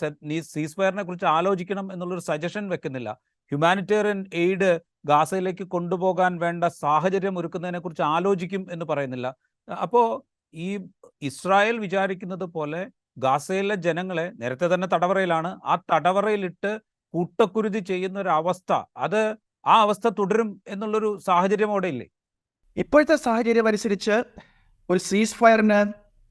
സീസ് 0.43 0.77
ഫയറിനെ 0.77 1.03
കുറിച്ച് 1.03 1.27
ആലോചിക്കണം 1.27 1.93
എന്നുള്ളൊരു 1.93 2.21
സജഷൻ 2.21 2.69
വെക്കുന്നില്ല. 2.69 3.19
ഹ്യൂമാനിറ്റേറിയൻ 3.53 4.27
എയ്ഡ് 4.33 4.71
ഗാസയിലേക്ക് 5.07 5.63
കൊണ്ടുപോകാൻ 5.63 6.37
വേണ്ട 6.39 6.65
സാഹചര്യം 6.65 7.39
ഒരുക്കുന്നതിനെ 7.39 7.79
കുറിച്ച് 7.79 8.03
ആലോചിക്കും 8.03 8.69
എന്ന് 8.73 8.85
പറയുന്നില്ല. 8.85 9.37
അപ്പോൾ 9.69 10.07
ഈ 10.55 10.79
ഇസ്രായേൽ 11.23 11.79
വിചാരിക്കുന്നത് 11.79 12.45
പോലെ 12.45 12.89
ഗാസയിലെ 13.19 13.75
ജനങ്ങളെ 13.75 14.33
നേരത്തെ 14.35 14.75
തന്നെ 14.75 14.89
തടവറയിലാണ് 14.95 15.61
ആ 15.65 15.75
തടവറയിലിട്ട് 15.93 16.81
കൂട്ടക്കുരുതി 17.15 17.79
ചെയ്യുന്ന 17.79 18.21
ഒരു 18.21 18.29
അവസ്ഥ 18.29 18.73
അത് 18.97 19.21
ആ 19.67 19.81
അവസ്ഥ 19.81 20.09
തുടരും 20.09 20.63
എന്നുള്ളൊരു 20.69 21.19
സാഹചര്യം 21.27 21.71
അവിടെ 21.71 21.89
ഇല്ലേ? 21.89 22.07
ഇപ്പോഴത്തെ 22.77 23.17
സാഹചര്യം 23.17 23.69
അനുസരിച്ച് 23.69 24.17
ഒരു 24.91 24.99
സീസ് 24.99 25.35
ഫയറിന് 25.35 25.81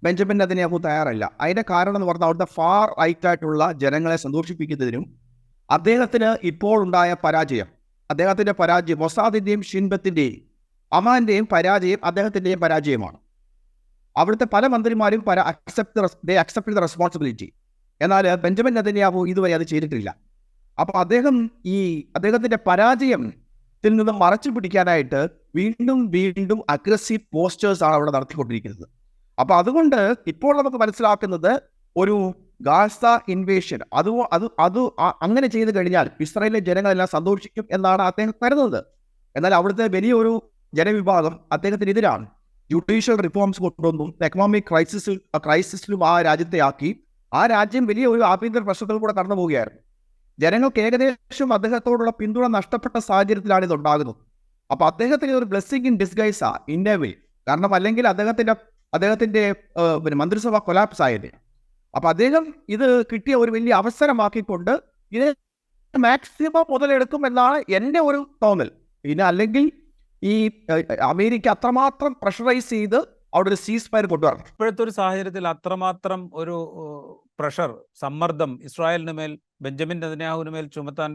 ബെഞ്ചമിൻ 0.04 0.38
നെതന്യാഹു 0.38 0.78
തയ്യാറല്ല. 0.78 1.32
അതിന്റെ 1.42 1.64
കാരണം 1.70 1.96
എന്ന് 1.98 2.08
പറഞ്ഞാൽ 2.08 2.28
അവിടുത്തെ 2.28 2.50
ഫാർ 2.56 2.88
റൈറ്റ് 3.02 3.28
ആയിട്ടുള്ള 3.30 3.72
ജനങ്ങളെ 3.84 4.16
സന്തോഷിപ്പിക്കുന്നതിനും 4.16 5.04
അദ്ദേഹത്തിന് 5.70 6.30
ഇപ്പോൾ 6.44 6.78
ഉണ്ടായ 6.86 7.12
പരാജയം 7.24 7.70
അദ്ദേഹത്തിന്റെ 8.10 8.54
പരാജയം 8.60 9.00
മൊസാദിന്റെയും 9.00 9.62
ഷിൻബത്തിന്റെയും 9.62 10.42
അമാന്റെയും 10.92 11.46
പരാജയം 11.54 12.00
അദ്ദേഹത്തിന്റെയും 12.04 12.60
പരാജയമാണ്. 12.60 13.18
അവിടുത്തെ 14.16 14.48
പല 14.54 14.68
മന്ത്രിമാരും 14.74 15.22
പല 15.30 15.40
accept 15.52 16.28
they 16.30 16.36
accept 16.44 16.76
the 16.78 16.84
responsibility 16.86 17.48
എന്നാൽ 18.02 18.36
ബെഞ്ചമിൻ 18.36 18.74
നെതന്യാഹു 18.74 19.20
ഇതുവരെ 19.32 19.54
അത് 19.54 19.66
ചെയ്തിട്ടില്ല. 19.72 20.10
അപ്പോൾ 20.78 20.98
അദ്ദേഹം 21.04 21.36
ഈ 21.66 21.78
അദ്ദേഹത്തിന്റെ 22.16 22.60
പരാജയം 22.70 23.26
ത്തിൽ 23.84 23.94
നിന്ന് 23.96 24.14
മറച്ചു 24.22 24.50
പിടിക്കാനായിട്ട് 24.50 25.20
വീണ്ടും 25.56 26.00
വീണ്ടും 26.14 26.60
അഗ്രസീവ് 26.70 27.26
പോസ്റ്റേഴ്സ് 27.34 27.84
ആണ് 27.84 27.96
അവിടെ 27.98 28.12
നടത്തിക്കൊണ്ടിരിക്കുന്നത്. 28.12 28.86
അപ്പൊ 29.38 29.56
അതുകൊണ്ട് 29.56 30.00
ഇപ്പോൾ 30.28 30.58
നമുക്ക് 30.58 30.78
മനസ്സിലാക്കുന്നത് 30.78 31.52
ഒരു 31.96 32.16
ഗാസ 32.62 33.00
ഇൻവേഷൻ 33.30 33.80
അത് 33.94 34.10
അത് 34.32 34.46
അത് 34.60 34.80
അങ്ങനെ 35.26 35.48
ചെയ്തു 35.48 35.72
കഴിഞ്ഞാൽ 35.78 36.10
ഇസ്രായേലിലെ 36.20 36.60
ജനങ്ങളെല്ലാം 36.60 37.08
സന്തോഷിക്കും 37.08 37.66
എന്നാണ് 37.72 38.02
അദ്ദേഹം 38.02 38.34
കരുതുന്നത്. 38.44 38.80
എന്നാൽ 39.36 39.54
അവിടുത്തെ 39.54 39.88
വലിയൊരു 39.96 40.34
ജനവിഭാഗം 40.74 41.34
അദ്ദേഹത്തിന് 41.52 41.90
എതിരാണ് 41.90 42.26
ജുഡീഷ്യൽ 42.72 43.18
റിഫോംസ് 43.18 43.62
കൊണ്ടുവന്നു. 43.62 44.06
എക്കണോമിക് 44.22 44.64
ക്രൈസിസ് 44.70 45.14
ക്രൈസിസിലും 45.46 46.02
ആ 46.08 46.22
രാജ്യത്തെ 46.22 46.60
ആക്കി. 46.60 46.90
ആ 47.34 47.46
രാജ്യം 47.46 47.86
വലിയ 47.86 48.06
ഒരു 48.08 48.22
ആഭ്യന്തര 48.22 48.60
പ്രശ്നത്തിൽ 48.60 48.98
കൂടെ 48.98 49.14
കടന്നു 49.14 49.36
പോവുകയായിരുന്നു. 49.36 49.82
ജനങ്ങൾക്ക് 50.40 50.80
ഏകദേശം 50.80 51.54
അദ്ദേഹത്തോടുള്ള 51.54 52.12
പിന്തുണ 52.20 52.48
നഷ്ടപ്പെട്ട 52.48 52.98
സാഹചര്യത്തിലാണ് 52.98 53.66
ഇത് 53.66 53.74
ഉണ്ടാകുന്നത്. 53.74 54.16
അപ്പൊ 54.72 54.86
അദ്ദേഹത്തിന് 54.86 55.32
ഒരു 55.32 55.46
ബ്ലെസ്സിങ് 55.46 55.88
ഇൻ 55.88 55.96
ഡിസ്ഗൈസാ 55.98 56.50
ഇൻ 56.70 56.90
എ 56.90 56.96
വേ 56.96 57.12
കാരണം 57.48 57.76
അല്ലെങ്കിൽ 57.76 58.08
അദ്ദേഹത്തിന്റെ 58.08 58.56
അദ്ദേഹത്തിന്റെ 58.94 59.44
ഏഹ്, 59.82 59.98
പിന്നെ 60.04 60.18
മന്ത്രിസഭ 60.22 60.58
കൊലാപ്സ് 60.68 61.04
ആയത്. 61.08 61.30
അപ്പം 61.94 62.10
അദ്ദേഹം 62.10 62.44
ഇത് 62.70 62.88
കിട്ടിയ 63.12 63.36
ഒരു 63.36 63.52
വലിയ 63.52 63.74
അവസരമാക്കിക്കൊണ്ട് 63.82 64.74
ഇത് 65.12 65.28
മാക്സിമം 65.94 66.66
മുതലെടുക്കും 66.72 67.22
എന്നാണ് 67.28 67.58
എന്റെ 67.78 68.00
ഒരു 68.10 68.20
തോന്നൽ. 68.44 68.70
പിന്നെ 69.06 69.24
അല്ലെങ്കിൽ 69.32 69.66
ഈ 70.22 70.34
അമേരിക്ക 71.12 71.48
അത്രമാത്രം 71.56 72.12
പ്രഷറൈസ് 72.22 72.70
ചെയ്ത് 72.76 73.00
അവിടെ 73.34 73.50
ഒരു 73.52 73.60
സീസ് 73.66 73.90
ഫയർ 73.92 74.06
കൊണ്ടുവരണം. 74.12 74.46
ഇപ്പോഴത്തെ 74.54 74.82
ഒരു 74.86 74.94
സാഹചര്യത്തിൽ 75.00 75.46
അത്രമാത്രം 75.54 76.22
ഒരു 76.34 76.56
പ്രഷർ 77.40 77.72
സമ്മർദ്ദം 78.02 78.52
ഇസ്രായേലിന് 78.68 79.14
മേൽ 79.20 79.32
ബെഞ്ചമിൻ 79.62 79.98
നെതന്യാഹുവിന് 80.04 80.52
മേൽ 80.56 80.66
ചുമത്താൻ 80.76 81.12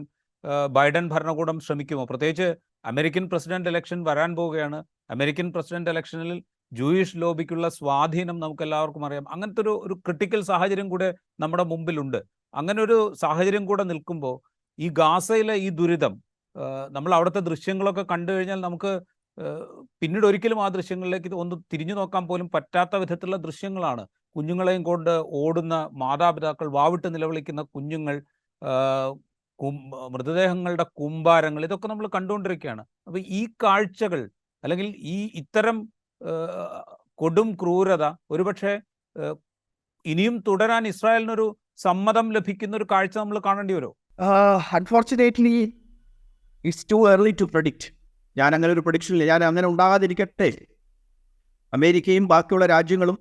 ബൈഡൻ 0.77 1.05
ഭരണകൂടം 1.13 1.57
ശ്രമിക്കുമോ? 1.65 2.03
പ്രത്യേകിച്ച് 2.11 2.47
അമേരിക്കൻ 2.85 3.25
പ്രസിഡന്റ് 3.31 3.69
ഇലക്ഷൻ 3.71 3.99
വരാൻ 4.09 4.31
പോവുകയാണ്. 4.39 4.79
അമേരിക്കൻ 5.09 5.47
പ്രസിഡന്റ് 5.55 5.91
ഇലക്ഷനിൽ 5.93 6.31
ജൂയിഷ് 6.77 7.17
ലോബിക്കുള്ള 7.21 7.67
സ്വാധീനം 7.69 8.37
നമുക്ക് 8.39 8.63
എല്ലാവർക്കും 8.63 9.05
അറിയാം. 9.05 9.25
അങ്ങനത്തെ 9.31 9.61
ഒരു 9.61 9.73
ഒരു 9.85 9.95
ക്രിട്ടിക്കൽ 10.05 10.41
സാഹചര്യം 10.41 10.87
കൂടെ 10.89 11.09
നമ്മുടെ 11.39 11.63
മുമ്പിലുണ്ട്. 11.63 12.19
അങ്ങനെ 12.53 12.79
ഒരു 12.81 12.97
സാഹചര്യം 13.21 13.65
കൂടെ 13.65 13.83
നിൽക്കുമ്പോൾ 13.83 14.35
ഈ 14.79 14.89
ഗാസയിലെ 14.89 15.55
ഈ 15.65 15.69
ദുരിതം 15.79 16.13
നമ്മൾ 16.91 17.11
അവിടുത്തെ 17.15 17.39
ദൃശ്യങ്ങളൊക്കെ 17.39 18.03
കണ്ടു 18.11 18.31
കഴിഞ്ഞാൽ 18.31 18.59
നമുക്ക് 18.61 18.91
പിന്നീട് 20.01 20.25
ഒരിക്കലും 20.25 20.59
ആ 20.63 20.67
ദൃശ്യങ്ങളിലേക്ക് 20.67 21.29
ഒന്ന് 21.43 21.55
തിരിഞ്ഞു 21.73 21.93
നോക്കാൻ 21.93 22.23
പോലും 22.27 22.47
പറ്റാത്ത 22.49 22.95
വിധത്തിലുള്ള 22.95 23.37
ദൃശ്യങ്ങളാണ്. 23.37 24.03
കുഞ്ഞുങ്ങളെയും 24.35 24.83
കൊണ്ട് 24.83 25.13
ഓടുന്ന 25.41 25.75
മാതാപിതാക്കൾ 25.93 26.67
വാവിട്ട് 26.71 27.09
നിലവിളിക്കുന്ന 27.15 27.61
കുഞ്ഞുങ്ങൾ 27.75 28.15
മൃതദേഹങ്ങളുടെ 30.13 30.85
കൂമ്പാരങ്ങൾ 30.99 31.61
ഇതൊക്കെ 31.65 31.87
നമ്മൾ 31.87 32.07
കണ്ടുകൊണ്ടിരിക്കുകയാണ്. 32.15 32.83
അപ്പൊ 33.07 33.19
ഈ 33.39 33.41
കാഴ്ചകൾ 33.63 34.21
അല്ലെങ്കിൽ 34.63 34.87
ഈ 35.15 35.17
ഇത്തരം 35.41 35.77
കൊടും 37.15 37.53
ക്രൂരത. 37.53 38.15
ഒരുപക്ഷെ 38.31 38.73
ഇനിയും 40.05 40.43
തുടരാൻ 40.47 40.87
ഇസ്രായേലിനൊരു 40.87 41.57
സമ്മതം 41.77 42.33
ലഭിക്കുന്ന 42.33 42.77
ഒരു 42.77 42.87
കാഴ്ച 42.91 43.17
നമ്മൾ 43.17 43.39
കാണേണ്ടി 43.45 43.73
വരുമോ 43.73 43.93
unfortunately 44.73 45.73
it's 46.65 46.87
too 46.91 47.11
early 47.11 47.35
to 47.41 47.43
predict 47.43 47.87
ഞാൻ 48.37 48.55
അങ്ങനെ 48.55 48.73
ഒരു 48.73 48.79
പ്രഡിക്ഷൻ 48.79 49.15
ഇല്ല. 49.15 49.25
ഞാൻ 49.25 49.43
അങ്ങനെ 49.43 49.67
ഉണ്ടാകാതിരിക്കട്ടെ. 49.67 50.65
അമേരിക്കയും 51.73 52.27
ബാക്കിയുള്ള 52.27 52.65
രാജ്യങ്ങളും 52.65 53.17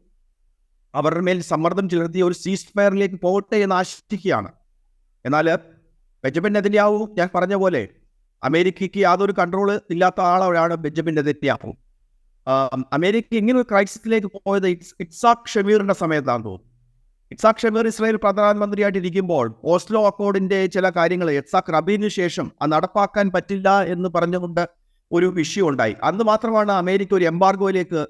അവരുടെ 0.94 1.20
മേൽ 1.20 1.40
സമ്മർദ്ദം 1.40 1.88
ചെലുത്തി 1.88 2.20
ഒരു 2.20 2.34
സീസ് 2.34 2.66
ഫയറിലേക്ക് 2.66 3.14
പോകട്ടെ 3.14 3.56
എന്ന് 3.56 3.74
ആശിക്കുകയാണ്. 3.74 4.52
എന്നാൽ 5.24 5.46
ബെഞ്ചമിൻ 6.24 6.52
നെതന്യാവു 6.52 7.14
ഞാൻ 7.18 7.28
പറഞ്ഞ 7.34 7.54
പോലെ 7.54 7.88
അമേരിക്കയ്ക്ക് 8.44 8.98
യാതൊരു 8.98 9.32
കൺട്രോൾ 9.32 9.80
ഇല്ലാത്ത 9.90 10.20
ആളാണ് 10.20 10.74
ബെഞ്ചമിൻ 10.74 11.14
നെതന്യാവു 11.14 11.72
അമേരിക്ക 12.96 13.34
ഇങ്ങനെ 13.34 13.56
ഒരു 13.58 13.68
ക്രൈസിസിലേക്ക് 13.70 14.28
പോയത് 14.36 14.68
ഇറ്റ്സ് 14.74 14.94
ഇറ്റ്സാക് 15.00 15.48
ഷമീറിന്റെ 15.52 15.94
സമയത്താണ് 15.94 16.44
തോന്നുന്നു. 16.44 16.68
ഇറ്റ്സാക് 17.30 17.60
ഷമീർ 17.62 17.86
ഇസ്രായേൽ 17.86 18.16
പ്രധാനമന്ത്രിയായിട്ട് 18.16 18.98
ഇരിക്കുമ്പോൾ 18.98 19.46
ഓസ്ലോ 19.64 20.00
അക്കോർഡിന്റെ 20.06 20.66
ചില 20.66 20.86
കാര്യങ്ങൾ 20.96 21.30
ഇറ്റ്സാക് 21.30 21.70
റബീന് 21.74 22.08
ശേഷം 22.08 22.46
അത് 22.62 22.70
നടപ്പാക്കാൻ 22.72 23.26
പറ്റില്ല 23.36 23.68
എന്ന് 23.94 24.08
പറഞ്ഞുകൊണ്ട് 24.16 24.62
ഒരു 25.10 25.26
വിഷയം 25.26 25.66
ഉണ്ടായി. 25.68 25.94
അന്ന് 26.08 26.24
മാത്രമാണ് 26.24 26.72
അമേരിക്ക 26.72 27.12
ഒരു 27.14 27.24
എംബാർഗോയിലേക്ക് 27.24 28.00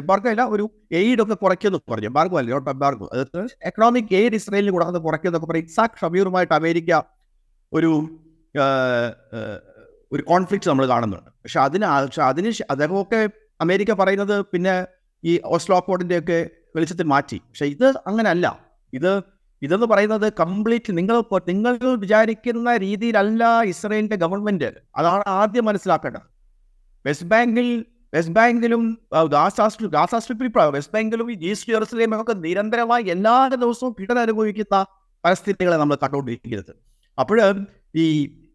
എംബാർഗോ 0.00 0.28
അല്ല 0.30 0.44
ഒരു 0.54 0.64
എയ്ഡ് 0.92 1.22
ഒക്കെ 1.22 1.34
കുറയ്ക്കുന്നു 1.34 1.78
പറഞ്ഞു. 1.90 2.08
എംബാർഗോ 2.12 2.36
അല്ല 2.38 2.50
നോട്ട് 2.50 2.70
എംബാർഗോ 2.70 3.08
എക്കണോമിക് 3.68 4.14
എയ്ഡ് 4.20 4.34
ഇസ്രായേലിന് 4.34 4.72
കൊടുക്കുന്നത് 4.72 5.02
കുറയ്ക്കുന്നൊക്കെ 5.02 5.48
പറയും 5.52 5.64
ഇറ്റ്സാക് 5.66 5.98
ഷമീറുമായിട്ട് 6.02 6.54
അമേരിക്ക 6.54 7.02
ഒരു 7.72 7.92
ഒരു 10.12 10.22
കോൺഫ്ലിക്റ്റ് 10.22 10.68
നമ്മൾ 10.70 10.86
കാണുന്നുണ്ട്. 10.86 11.30
പക്ഷെ 11.44 11.60
അതിന് 11.60 11.86
പക്ഷെ 12.06 12.22
അതിന് 12.22 12.50
അദ്ദേഹമൊക്കെ 12.70 13.20
അമേരിക്ക 13.64 13.92
പറയുന്നത് 14.00 14.36
പിന്നെ 14.52 14.74
ഈ 15.24 15.32
ഓസ്ലോ 15.56 15.76
അക്കോർഡിന്റെ 15.80 16.16
ഒക്കെ 16.18 16.38
വെളിച്ചത്തിൽ 16.76 17.06
മാറ്റി. 17.14 17.38
പക്ഷേ 17.48 17.66
ഇത് 17.74 17.88
അങ്ങനല്ല. 18.08 18.46
ഇത് 18.92 19.12
ഇതെന്ന് 19.62 19.86
പറയുന്നത് 19.86 20.26
കംപ്ലീറ്റ് 20.40 20.92
നിങ്ങൾ 20.98 21.16
നിങ്ങൾ 21.52 21.74
വിചാരിക്കുന്ന 22.04 22.70
രീതിയിലല്ല 22.86 23.44
ഇസ്രയേലിന്റെ 23.72 24.16
ഗവൺമെന്റ് 24.24 24.70
അതാണ് 24.96 25.24
ആദ്യം 25.40 25.64
മനസ്സിലാക്കേണ്ടത്. 25.64 26.26
വെസ്റ്റ് 27.04 27.28
ബാങ്കിൽ 27.32 27.68
വെസ്റ്റ് 28.14 28.34
ബാങ്കിലും 28.34 28.82
ഗാസ 29.34 29.60
ഗാസ 29.96 30.14
സ്ട്രിപ്പിൽ 30.24 30.50
വെസ്റ്റ് 30.76 30.94
ബാങ്കിലും 30.94 31.28
ഈ 31.32 31.36
ഈസ്റ്റ് 31.50 31.72
ജെറുസലേമും 31.72 32.20
ഒക്കെ 32.20 32.34
നിരന്തരമായി 32.46 33.04
എല്ലാ 33.14 33.34
ദിവസവും 33.54 33.92
പീഡനം 33.98 34.22
അനുഭവിക്കുന്ന 34.22 34.78
പരിസ്ഥിതികളെ 35.24 35.76
നമ്മൾ 35.76 35.96
കണ്ടുകൊണ്ടിരിക്കരുത് 36.04 36.72
അപ്പോൾ 37.18 37.38
ഈ 37.94 38.04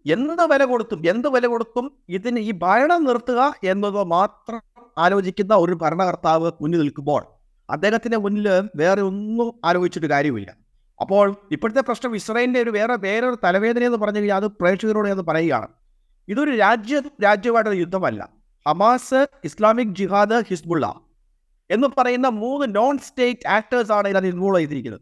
എന്ത് 0.06 0.44
വില 0.52 0.64
കൊടുത്തും 0.64 1.00
എന്ത് 1.10 1.28
വില 1.28 1.46
കൊടുത്തും 1.48 1.86
ഇതിന് 2.10 2.40
ഈ 2.40 2.52
ഭരണം 2.64 3.02
നിർത്തുക 3.04 3.42
എന്നത് 3.64 4.02
മാത്രം 4.08 4.62
ആലോചിക്കുന്ന 4.98 5.56
ഒരു 5.56 5.74
ഭരണകർത്താവ് 5.74 6.52
മുന്നിൽ 6.62 6.80
നിൽക്കുമ്പോൾ 6.80 7.26
അദ്ദേഹത്തിന്റെ 7.70 8.18
മുന്നിൽ 8.18 8.70
വേറെ 8.76 9.02
ഒന്നും 9.02 9.54
ആലോചിച്ചിട്ട് 9.66 10.08
കാര്യമില്ല. 10.08 10.56
അപ്പോൾ 11.02 11.36
ഇപ്പോഴത്തെ 11.52 11.82
പ്രശ്നം 11.82 12.16
ഇസ്രായേലിന്റെ 12.16 12.62
ഒരു 12.62 12.70
വേറെ 12.70 12.96
വേറൊരു 12.96 13.38
തലവേദന 13.44 13.84
എന്ന് 13.84 13.98
പറഞ്ഞു 13.98 14.20
കഴിഞ്ഞാൽ 14.20 14.36
അത് 14.36 14.48
പ്രേക്ഷകരോട് 14.48 15.10
എന്ന് 15.10 15.24
പറയുകയാണ്. 15.24 15.68
ഇതൊരു 16.28 16.56
രാജ്യ 16.56 17.02
രാജ്യമായിട്ടുള്ള 17.24 17.78
യുദ്ധമല്ല. 17.78 18.30
ഹമാസ് 18.68 19.28
ഇസ്ലാമിക് 19.44 19.88
ജിഹാദ് 19.88 20.44
ഹിസ്ബുള്ള 20.50 21.00
എന്ന് 21.72 21.88
പറയുന്ന 21.98 22.28
മൂന്ന് 22.28 22.76
നോൺ 22.76 22.98
സ്റ്റേറ്റ് 22.98 23.48
ആക്ടേഴ്സ് 23.48 23.92
ആണ് 23.92 24.08
ഇതിനകത്ത് 24.08 24.28
ഇൻവോൾവ് 24.28 24.60
ചെയ്തിരിക്കുന്നത്. 24.60 25.02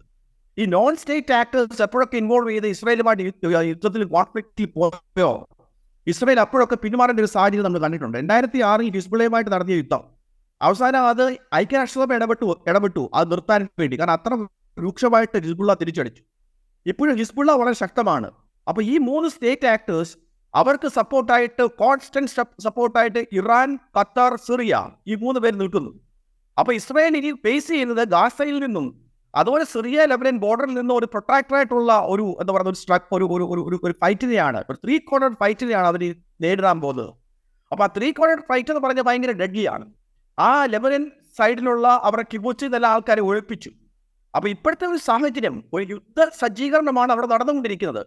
ഈ 0.58 0.66
നോൺ 0.66 0.96
സ്റ്റേറ്റ് 0.96 1.34
ആക്ടേഴ്സ് 1.34 1.82
എപ്പോഴൊക്കെ 1.82 2.18
ഇൻവോൾവ് 2.18 2.52
ചെയ്ത് 2.52 2.68
ഇസ്രായേലുമായിട്ട് 2.68 3.24
യുദ്ധ- 3.24 3.56
യുദ്ധത്തിൽ 3.56 4.04
കോൺഫ്ലിക്റ്റിൽ 4.04 4.66
പോയോ? 4.66 5.48
ഇസ്രായേൽ 6.08 6.40
അപ്പോഴൊക്കെ 6.40 6.76
പിന്മാറേണ്ട 6.76 7.20
ഒരു 7.20 7.26
സാഹചര്യം 7.26 7.64
നമ്മൾ 7.64 7.80
കണ്ടിട്ടുണ്ട്. 7.80 8.18
രണ്ടായിരത്തി 8.18 8.60
ആറിൽ 8.62 8.90
ഹിസ്ബുളയുമായിട്ട് 8.96 9.52
നടത്തിയ 9.52 9.76
യുദ്ധം 9.76 10.04
അവസാനം 10.62 11.08
അത് 11.08 11.38
ഐക്യരാഷ്ട്രസഭ 11.56 12.14
ഇടപെട്ടു 12.14 12.56
ഇടപെട്ടു. 12.68 13.10
അത് 13.14 13.32
നിർത്താൻ 13.32 13.68
വേണ്ടി. 13.80 14.00
കാരണം 14.00 14.14
അത്ര 14.14 14.34
രൂക്ഷമായിട്ട് 14.78 15.38
ഹിസ്ബുള്ള 15.46 15.74
തിരിച്ചടിച്ചു. 15.82 16.24
ഇപ്പോഴും 16.86 17.16
ഹിസ്ബുള്ള 17.16 17.52
വളരെ 17.52 17.74
ശക്തമാണ്. 17.74 18.30
അപ്പോൾ 18.68 18.84
ഈ 18.84 18.98
മൂന്ന് 18.98 19.30
സ്റ്റേറ്റ് 19.30 19.68
ആക്ടേഴ്സ് 19.68 20.18
അവർക്ക് 20.54 20.88
സപ്പോർട്ടായിട്ട് 20.88 21.64
കോൺസ്റ്റന്റ് 21.64 22.32
സപ്പോർട്ടായിട്ട് 22.64 23.26
ഇറാൻ 23.32 23.80
ഖത്തർ 23.98 24.36
സിറിയ 24.36 24.76
ഈ 25.08 25.16
മൂന്ന് 25.16 25.40
പേര് 25.40 25.60
നീട്ടുന്നു 25.62 25.92
അപ്പോൾ 26.60 26.74
ഇസ്രായേൽ 26.74 27.18
ഇനി 27.18 27.32
ഫേസ് 27.46 27.68
ചെയ്യുന്നത് 27.68 28.08
ഗാസയിൽ 28.08 28.60
നിന്നും 28.60 29.05
അതുപോലെ 29.40 29.64
സിറിയ 29.74 30.06
ലെബനൻ 30.12 30.38
ബോർഡറിൽ 30.44 30.74
നിന്ന് 30.80 30.94
ഒരു 31.00 31.08
പ്രൊട്ടക്ടറായിട്ടുള്ള 31.14 31.94
ഒരു 32.14 32.26
എന്താ 32.42 32.52
പറയുക 32.56 32.72
ഒരു 32.74 32.80
സ്ട്രക് 32.82 33.10
ഒരു 33.18 33.26
ഒരു 33.36 33.46
ഒരു 33.54 33.80
ഒരു 33.86 33.94
ഫൈറ്റിനെയാണ് 34.02 34.60
ഒരു 34.72 34.78
ത്രീ 34.84 34.96
കോർണർ 35.10 35.34
ഫൈറ്റിനെയാണ് 35.42 35.88
അവർ 35.92 36.04
നേരിടാൻ 36.44 36.78
പോകുന്നത്. 36.84 37.12
അപ്പോൾ 37.72 37.84
ആ 37.84 37.90
ത്രീ 37.98 38.08
കോർണർ 38.20 38.42
ഫൈറ്റ് 38.50 38.72
എന്ന് 38.72 38.84
പറഞ്ഞാൽ 38.86 39.06
ഭയങ്കര 39.10 39.34
ഡെഡ്ലിയാണ് 39.42 39.86
ആ 40.38 40.50
ലെബനൻ 40.74 41.04
സൈഡിലുള്ള 41.38 41.88
അവരുടെ 42.08 42.26
കിബൂച്ചിൽ 42.34 42.66
നിന്നെല്ലാം 42.66 42.92
ആൾക്കാരെ 42.94 43.22
ഒഴിപ്പിച്ചു. 43.22 43.72
അപ്പോൾ 44.34 44.50
ഇപ്പോഴത്തെ 44.56 44.86
ഒരു 44.92 45.00
സാഹചര്യം 45.08 45.58
ഒരു 45.74 45.84
യുദ്ധ 45.94 46.28
സജ്ജീകരണമാണ് 46.42 47.12
അവിടെ 47.16 47.28
നടന്നുകൊണ്ടിരിക്കുന്നത്. 47.34 48.02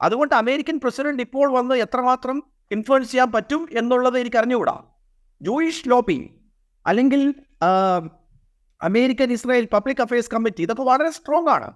അതുകൊണ്ട് 0.00 0.34
അമേരിക്കൻ 0.34 0.76
പ്രസിഡന്റ് 0.84 1.22
ഇപ്പോൾ 1.26 1.46
വന്ന് 1.58 1.74
എത്രമാത്രം 1.84 2.36
ഇൻഫ്ലുവൻസ് 2.74 3.10
ചെയ്യാൻ 3.10 3.28
പറ്റും 3.32 3.62
എന്നുള്ളത് 3.80 4.16
എനിക്ക് 4.22 4.38
അറിഞ്ഞുകൂടാ. 4.40 4.76
ജൂയിഷ് 5.40 5.84
ലോബി 5.92 6.18
അല്ലെങ്കിൽ 6.86 7.22
American 8.82 9.32
Israel 9.32 9.68
public 9.72 10.02
affairs 10.02 10.30
committee 10.30 10.62
ഇതൊക്കെ 10.62 10.82
വളരെ 10.82 11.10
സ്ട്രോങ് 11.10 11.48
ആണ്. 11.48 11.72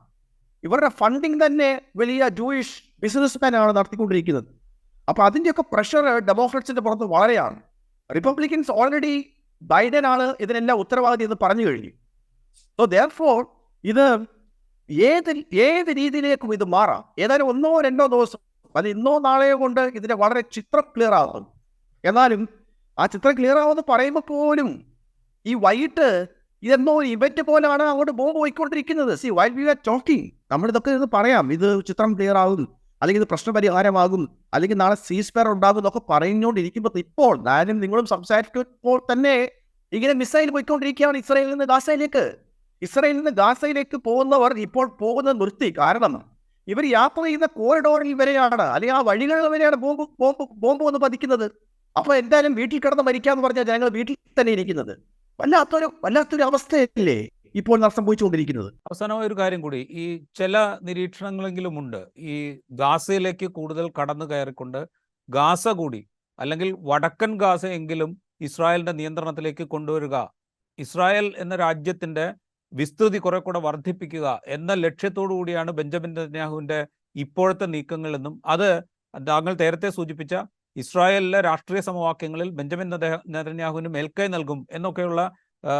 ഇവരുടെ 0.65 0.89
ഫണ്ടിങ് 0.89 1.41
തന്നെ 1.47 1.83
വലിയ 1.97 2.29
ജൂയിഷ് 2.29 2.83
ബിസിനസ്മാനാണ് 3.03 3.77
നടത്തിക്കൊണ്ടിരിക്കുന്നത്. 3.77 4.45
അപ്പോൾ 5.09 5.23
അതിന്റെയൊക്കെ 5.23 5.65
പ്രഷർ 5.73 6.19
ഡെമോക്രറ്റ്സിന്റെ 6.19 6.81
പുറത്ത് 6.81 7.03
വളരെയാണ്. 7.03 7.63
റിപ്പബ്ലിക്കൻസ് 8.15 8.71
ഓൾറെഡി 8.71 9.33
ബൈഡൻ 9.63 10.07
ആണ് 10.07 10.35
ഇതിനെല്ലാം 10.41 10.79
ഉത്തരവാദി 10.79 11.25
എന്ന് 11.25 11.37
പറഞ്ഞു 11.43 11.67
കഴിഞ്ഞു. 11.67 11.91
സോ 12.61 12.85
ദർ 12.85 13.09
ഫോർ 13.09 13.47
ഇത് 13.85 14.25
ഏത് 14.91 15.43
ഏത് 15.55 15.97
രീതിയിലേക്കും 15.97 16.53
ഇത് 16.53 16.65
മാറാം. 16.65 17.05
ഏതായാലും 17.19 17.49
ഒന്നോ 17.49 17.81
രണ്ടോ 17.81 18.07
ദിവസം 18.07 18.39
അത് 18.77 18.89
ഇന്നോ 18.89 19.19
നാളെയോ 19.19 19.61
കൊണ്ട് 19.61 19.81
ഇതിന്റെ 19.81 20.15
വളരെ 20.15 20.41
ചിത്രം 20.41 20.83
ക്ലിയർ 20.97 21.15
ആകും. 21.15 21.47
എന്നാലും 22.05 22.49
ആ 22.99 23.07
ചിത്രം 23.07 23.37
ക്ലിയർ 23.37 23.59
ആവുമെന്ന് 23.59 23.83
പറയുമ്പോൾ 23.89 24.21
പോലും 24.21 24.87
ഈ 25.47 25.55
വൈകിട്ട് 25.55 26.27
ഇതെന്നോ 26.67 26.93
ഒരു 27.01 27.09
ഇവന്റ് 27.15 27.43
പോലെയാണ് 27.49 27.85
അങ്ങോട്ട് 27.91 28.13
ബോംബ് 28.21 28.39
പോയിക്കൊണ്ടിരിക്കുന്നത്. 28.43 29.13
See 29.23 29.29
why 29.39 29.49
we 29.57 29.65
are 29.73 29.79
talking 29.89 30.27
നമ്മളിതൊക്കെ 30.53 30.91
ഇത് 30.99 31.07
പറയാം. 31.17 31.45
ഇത് 31.57 31.69
ചിത്രം 31.89 32.11
ക്ലിയർ 32.19 32.37
ആകും 32.45 32.63
അല്ലെങ്കിൽ 33.03 33.21
ഇത് 33.23 33.29
പ്രശ്നപരിഹാരമാകും 33.33 34.23
അല്ലെങ്കിൽ 34.55 34.79
നാളെ 34.83 34.97
സീസ്പെയർ 35.09 35.47
ഉണ്ടാകും 35.55 35.81
എന്നൊക്കെ 35.81 36.03
പറഞ്ഞുകൊണ്ടിരിക്കുമ്പോൾ 36.13 36.99
ഇപ്പോൾ 37.05 37.35
ഞാനും 37.49 37.77
നിങ്ങളും 37.85 38.07
സംസാരിക്കുമ്പോൾ 38.15 38.99
തന്നെ 39.11 39.35
ഇങ്ങനെ 39.93 40.15
മിസൈൽ 40.21 40.49
പോയിക്കൊണ്ടിരിക്കുകയാണ് 40.55 41.17
ഇസ്രയേലിൽ 41.23 41.53
നിന്ന് 41.55 41.67
ഗാസയിലേക്ക്. 41.73 42.25
ഇസ്രയേലിൽ 42.83 43.19
നിന്ന് 43.19 43.33
ഗാസയിലേക്ക് 43.41 43.99
പോകുന്നവർ 44.09 44.53
ഇപ്പോൾ 44.67 44.87
പോകുന്നത് 45.03 45.37
നിർത്തി. 45.43 45.69
കാരണം 45.81 46.15
ഇവർ 46.69 46.85
യാത്ര 46.99 47.23
ചെയ്യുന്ന 47.25 47.47
കോറിഡോറിൽ 47.59 48.15
വരെയാണ് 48.21 48.65
അല്ലെങ്കിൽ 48.75 48.97
ആ 48.99 49.03
വഴികളിൽ 49.09 49.49
വരെയാണ് 49.55 49.77
ബോംബ് 49.85 50.05
ബോംബ് 50.23 50.45
ബോംബ് 50.63 50.83
വന്ന് 50.89 51.01
പതിക്കുന്നത്. 51.05 51.47
അപ്പോൾ 51.97 52.15
എന്തായാലും 52.23 52.55
വീട്ടിൽ 52.61 52.79
കിടന്ന് 52.85 53.05
മരിക്കാന്ന് 53.09 53.45
പറഞ്ഞാൽ 53.47 53.67
ജനങ്ങൾ 53.71 53.91
വീട്ടിൽ 53.99 54.15
തന്നെ 54.41 54.53
ഇരിക്കുന്നത്. 54.57 54.95
വല്ലാത്തൊരു 55.39 55.87
വല്ലാത്തൊരു 56.05 56.43
അവസ്ഥയല്ലേ 56.43 57.19
ഇപ്പോൾ 57.55 57.79
സംഭവിച്ചുകൊണ്ടിരിക്കുന്നത്? 57.97 58.69
അവസാനമായ 58.89 59.27
ഒരു 59.27 59.37
കാര്യം 59.39 59.61
കൂടി. 59.61 59.81
ഈ 60.03 60.05
ചില 60.35 60.55
നിരീക്ഷണങ്ങളെങ്കിലും 60.83 61.75
ഉണ്ട് 61.79 62.01
ഈ 62.31 62.35
ഗാസയിലേക്ക് 62.73 63.47
കൂടുതൽ 63.49 63.87
കടന്നു 63.99 64.25
കയറിക്കൊണ്ട് 64.25 64.81
ഗാസ 65.29 65.69
കൂടി 65.81 66.01
അല്ലെങ്കിൽ 66.39 66.71
വടക്കൻ 66.91 67.33
ഗാസ 67.39 67.65
എങ്കിലും 67.79 68.11
ഇസ്രായേലിന്റെ 68.41 68.93
നിയന്ത്രണത്തിലേക്ക് 68.93 69.65
കൊണ്ടുവരിക 69.65 70.17
ഇസ്രായേൽ 70.79 71.27
എന്ന 71.39 71.55
രാജ്യത്തിന്റെ 71.57 72.25
വിസ്തൃതി 72.73 73.19
കുറെ 73.19 73.39
കൂടെ 73.39 73.59
വർദ്ധിപ്പിക്കുക 73.59 74.27
എന്ന 74.47 74.75
ലക്ഷ്യത്തോടു 74.75 75.33
കൂടിയാണ് 75.35 75.73
ബെഞ്ചമിൻ 75.73 76.13
നെതന്യാഹുവിന്റെ 76.13 76.79
ഇപ്പോഴത്തെ 77.17 77.67
നീക്കങ്ങളെന്നും 77.67 78.35
അത് 78.47 78.69
താങ്കൾ 79.15 79.53
നേരത്തെ 79.55 79.89
സൂചിപ്പിച്ച 79.91 80.35
ഇസ്രായേലിലെ 80.77 81.41
രാഷ്ട്രീയ 81.41 81.81
സമവാക്യങ്ങളിൽ 81.81 82.51
ബെഞ്ചമിൻ 82.51 82.89
നെത- 82.89 83.21
നെതന്യാഹുവിന് 83.29 83.89
മേൽക്കൈ 83.89 84.27
നൽകും 84.27 84.67
എന്നൊക്കെയുള്ള 84.71 85.33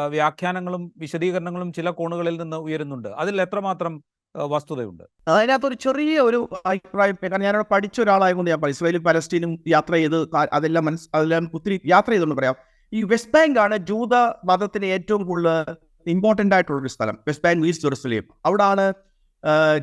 വ്യാഖ്യാനങ്ങളും 0.09 0.93
വിശദീകരണങ്ങളും 0.97 1.73
ചില 1.73 1.91
കോണുകളിൽ 1.91 2.41
നിന്ന് 2.41 2.57
ഉയരുന്നുണ്ട്. 2.57 3.09
അതിൽ 3.09 3.43
എത്രമാത്രം 3.43 4.05
വസ്തുതയുണ്ട്? 4.37 5.05
അതിനകത്ത് 5.29 5.67
ഒരു 5.67 5.75
ചെറിയ 5.75 6.21
ഒരു 6.21 6.49
അഭിപ്രായം 6.67 7.17
കാരണം 7.23 7.43
ഞാനവിടെ 7.43 7.75
പഠിച്ച 7.75 8.01
ഒരാളായതുകൊണ്ട് 8.01 8.51
ഞാൻ 8.51 8.61
പറയും 8.61 8.73
ഇസ്രായേലും 8.73 9.05
പലസ്തീനും 9.05 9.59
യാത്ര 9.69 9.93
ചെയ്ത് 9.93 10.37
അതെല്ലാം 10.53 10.85
മനസ് 10.85 11.09
അതെല്ലാം 11.15 11.51
ഒത്തിരി 11.55 11.81
യാത്ര 11.87 12.11
ചെയ്തുകൊണ്ട് 12.11 12.35
പറയാം. 12.35 12.55
ഈ 12.93 13.03
വെസ്റ്റ് 13.03 13.33
ബാങ്ക് 13.33 13.61
ആണ് 13.61 13.77
ജൂത 13.77 14.15
മതത്തിന് 14.45 14.87
ഏറ്റവും 14.87 15.27
കൂടുതൽ 15.27 15.77
ഇമ്പോർട്ടന്റ് 16.07 16.55
ആയിട്ടുള്ള 16.55 16.81
ഒരു 16.81 16.89
സ്ഥലം 16.89 17.19
വെസ്റ്റ് 17.29 17.45
ബാങ്ക് 17.45 17.67
ഈസ്റ്റ് 17.67 17.85
ജെറുസലേം. 17.85 18.25
അവിടാണ് 18.47 18.93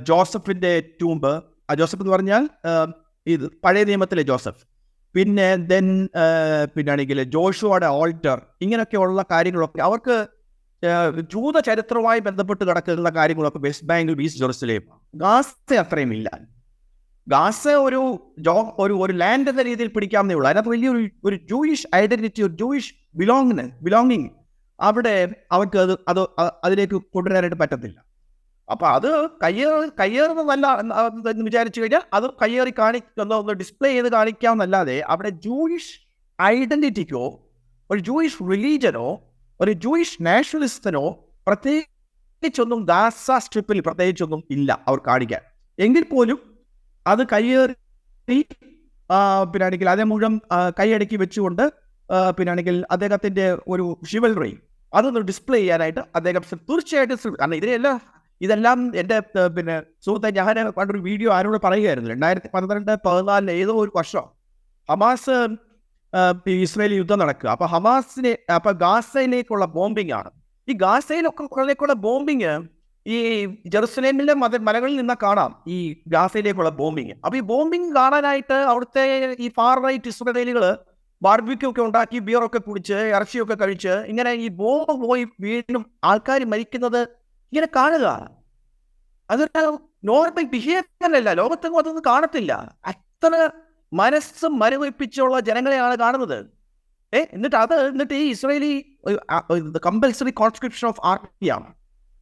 ജോസഫിന്റെ 0.04 0.80
ടൂമ്പ് 1.02 1.43
ആ 1.69 1.74
ജോസഫ് 1.74 2.02
എന്ന് 2.02 2.12
പറഞ്ഞാൽ 2.12 2.50
ഇത് 3.28 3.52
പഴയ 3.63 3.84
നിയമത്തിലെ 3.84 4.21
ജോസഫ്. 4.21 4.70
പിന്നെ 5.15 5.56
ദെൻ 5.56 6.10
പിന്നാണെങ്കിൽ 6.76 7.24
ജോഷുവയുടെ 7.24 7.86
ഓൾട്ടർ 7.86 8.41
ഇങ്ങനെയൊക്കെയുള്ള 8.62 9.26
കാര്യങ്ങളൊക്കെ 9.32 9.82
അവർക്ക് 9.82 10.28
ജൂത 11.21 11.60
ചരിത്രവുമായി 11.60 12.19
ബന്ധപ്പെട്ട് 12.19 12.63
കിടക്കുന്ന 12.65 13.10
കാര്യങ്ങളൊക്കെ 13.10 13.60
വെസ്റ്റ് 13.60 13.88
ബാങ്കിൽ 13.88 14.21
ഈസ്റ്റ് 14.21 14.41
ജെറുസലേം. 14.41 14.82
ഗാസ 15.15 15.74
അത്രയും 15.74 16.13
ഇല്ല. 16.13 16.39
ഗാസ 17.28 17.67
ഒരു 17.67 18.34
ജോ 18.39 18.76
ഒരു 18.80 18.93
ഒരു 18.93 19.13
ലാൻഡ് 19.13 19.50
എന്ന 19.50 19.62
രീതിയിൽ 19.62 19.88
പിടിക്കാവുന്നേ 19.88 20.36
ഉള്ളൂ. 20.36 20.47
അതിനകത്ത് 20.50 20.69
വലിയൊരു 20.69 21.10
ഒരു 21.24 21.36
ജൂയിഷ് 21.36 21.88
ഐഡന്റിറ്റി 21.95 22.41
ഒരു 22.41 22.54
ജൂയിഷ് 22.54 22.93
ബിലോങ്ങിന് 23.15 23.69
ബിലോങ്ങിങ് 23.82 24.30
അവിടെ 24.80 25.36
അവർക്ക് 25.52 25.78
അത് 25.78 25.97
അത് 26.08 26.19
അതിലേക്ക് 26.63 26.93
കൊണ്ടുവരാനായിട്ട് 26.93 27.60
പറ്റത്തില്ല. 27.60 28.11
അപ്പൊ 28.69 28.88
അത് 28.88 29.30
കയ്യേറി 29.43 29.89
കയ്യേറുന്നതല്ല 30.00 30.80
എന്ന് 31.30 31.43
വിചാരിച്ചു 31.43 31.82
കഴിഞ്ഞാൽ 31.82 32.02
അത് 32.13 32.34
കയ്യേറി 32.41 32.74
കാണിക്കുന്ന 32.80 33.36
ഒന്ന് 33.36 33.54
ഡിസ്പ്ലേ 33.54 33.91
ചെയ്ത് 33.91 34.12
കാണിക്കാമെന്നല്ലാതെ 34.12 35.00
അവിടെ 35.00 35.30
ജൂയിഷ് 35.30 36.00
ഐഡന്റിറ്റിക്കോ 36.41 37.43
ഒരു 37.91 38.00
ജൂയിഷ് 38.00 38.38
റിലീജനോ 38.52 39.32
ഒരു 39.62 39.71
ജൂയിഷ് 39.71 40.17
നാഷണലിസ്റ്റിനോ 40.21 41.10
പ്രത്യേകിച്ചൊന്നും 41.47 42.86
ദാസ 42.86 43.32
സ്ട്രിപ്പിൽ 43.32 43.80
പ്രത്യേകിച്ചൊന്നും 43.80 44.43
ഇല്ല 44.50 44.84
അവർ 44.88 45.00
കാണിക്കാൻ. 45.08 45.41
എങ്കിൽ 45.80 46.04
പോലും 46.04 46.39
അത് 47.08 47.28
കയ്യേറി 47.34 47.74
പിന്നെ 48.28 48.56
പിന്നാണെങ്കിൽ 49.54 49.89
അതേ 49.89 50.04
മുഴുവൻ 50.04 50.39
കൈയടക്കി 50.80 51.15
വെച്ചുകൊണ്ട് 51.15 51.71
പിന്നെ 52.38 52.84
അദ്ദേഹത്തിന്റെ 52.91 53.58
ഒരു 53.67 53.97
ഷിവൽറി 54.04 54.58
അതൊന്ന് 54.93 55.19
ഡിസ്പ്ലേ 55.19 55.58
ചെയ്യാനായിട്ട് 55.58 56.00
അദ്ദേഹം 56.15 56.41
തീർച്ചയായിട്ടും 56.69 57.36
കാരണം 57.39 57.54
ഇതിനെല്ലാം 57.54 58.02
ഇതെല്ലാം 58.41 58.91
എന്റെ 58.95 59.19
പിന്നെ 59.56 59.82
സുഹൃത്തെ 60.06 60.30
ഞാൻ 60.30 60.71
പണ്ടൊരു 60.77 60.97
വീഡിയോ 60.97 61.34
ആരോട് 61.38 61.58
പറയുകയായിരുന്നു. 61.65 62.10
രണ്ടായിരത്തി 62.10 62.49
പന്ത്രണ്ട് 62.54 62.91
പതിനാലിന് 63.06 63.51
ഏതോ 63.51 63.73
ഒരു 63.84 63.91
വർഷം 63.95 64.25
ഹമാസ് 64.89 65.38
ഈ 66.51 66.56
യുദ്ധം 66.97 67.19
നടക്കുക. 67.19 67.49
അപ്പൊ 67.49 67.65
ഹമാസിനെ 67.65 68.38
അപ്പൊ 68.56 68.71
ഗാസയിലേക്കുള്ള 68.71 69.65
ബോംബിംഗ് 69.65 70.12
ആണ്. 70.12 70.30
ഈ 70.67 70.73
ഗാസയിലൊക്കെ 70.73 71.43
കുറേക്കുള്ള 71.43 71.93
ബോംബിങ് 71.93 72.54
ഈ 73.06 73.17
ജെറുസലേമിലെ 73.73 74.34
മത 74.34 74.56
മലകളിൽ 74.58 74.95
നിന്ന് 74.95 75.13
കാണാം 75.23 75.51
ഈ 75.67 75.95
ഗാസയിലേക്കുള്ള 76.08 76.69
ബോംബിങ് 76.69 77.13
അപ്പൊ 77.25 77.38
ഈ 77.38 77.39
ബോംബിങ് 77.39 77.95
കാണാനായിട്ട് 77.95 78.54
അവിടുത്തെ 78.54 79.04
ഈ 79.39 79.47
ഫാർ 79.49 79.77
റൈറ്റ് 79.86 80.08
ഇസ്രയേലികൾ 80.08 80.77
ബാർബിക്യൂ 81.21 81.69
ഉണ്ടാക്കി 81.86 82.19
ബിയറൊക്കെ 82.19 82.58
കുടിച്ച് 82.58 82.93
ഇറച്ചിയൊക്കെ 82.93 83.54
കഴിച്ച് 83.54 83.89
ഇങ്ങനെ 83.89 84.32
ഈ 84.32 84.47
ബോംബ് 84.47 85.08
പോയി 85.08 85.25
വീണ്ടും 85.39 85.86
ആൾക്കാർ 86.04 86.45
മരിക്കുന്നത് 86.45 87.20
ഇങ്ങനെ 87.54 87.68
കാണുക. 87.76 88.32
അതൊരു 89.32 89.90
നോർമൽ 90.04 90.44
ബിഹേവിയർ 90.44 91.16
അല്ല 91.16 91.34
ലോകത്തെങ്ങും 91.34 91.80
അതൊന്നും 91.80 92.04
കാണത്തില്ല. 92.06 92.76
അത്ര 92.86 93.50
മനസ്സ് 93.94 94.46
മരവിപ്പിച്ചുള്ള 94.46 95.40
ജനങ്ങളെയാണ് 95.40 95.98
കാണുന്നത്. 95.98 96.46
ഏ 97.14 97.26
എന്നിട്ട് 97.34 97.56
അത് 97.56 97.88
എന്നിട്ട് 97.88 98.14
ഈ 98.14 98.30
Israeli 98.30 98.98
compulsory 99.86 100.32
conscription 100.32 100.88
of 100.88 101.02
ആർമിയാണ് 101.04 101.74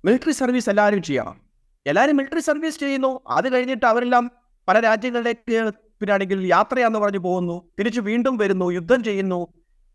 military 0.05 0.31
service 0.31 0.69
എല്ലാവരും 0.69 1.01
ചെയ്യണം 1.01 1.41
എല്ലാവരും 1.87 2.17
മിലിറ്ററി 2.17 2.39
സർവീസ് 2.39 2.79
ചെയ്യുന്നു. 2.79 3.19
അത് 3.27 3.53
കഴിഞ്ഞിട്ട് 3.53 3.85
അവരെല്ലാം 3.85 4.31
പല 4.67 4.79
രാജ്യങ്ങളിലേക്ക് 4.79 5.71
പിന്നാണെങ്കിൽ 5.99 6.47
യാത്രയാന്ന് 6.47 6.99
പറഞ്ഞു 6.99 7.19
പോകുന്നു. 7.19 7.71
തിരിച്ചു 7.79 8.01
വീണ്ടും 8.01 8.37
വരുന്നു. 8.37 8.71
യുദ്ധം 8.71 9.03
ചെയ്യുന്നു. 9.03 9.47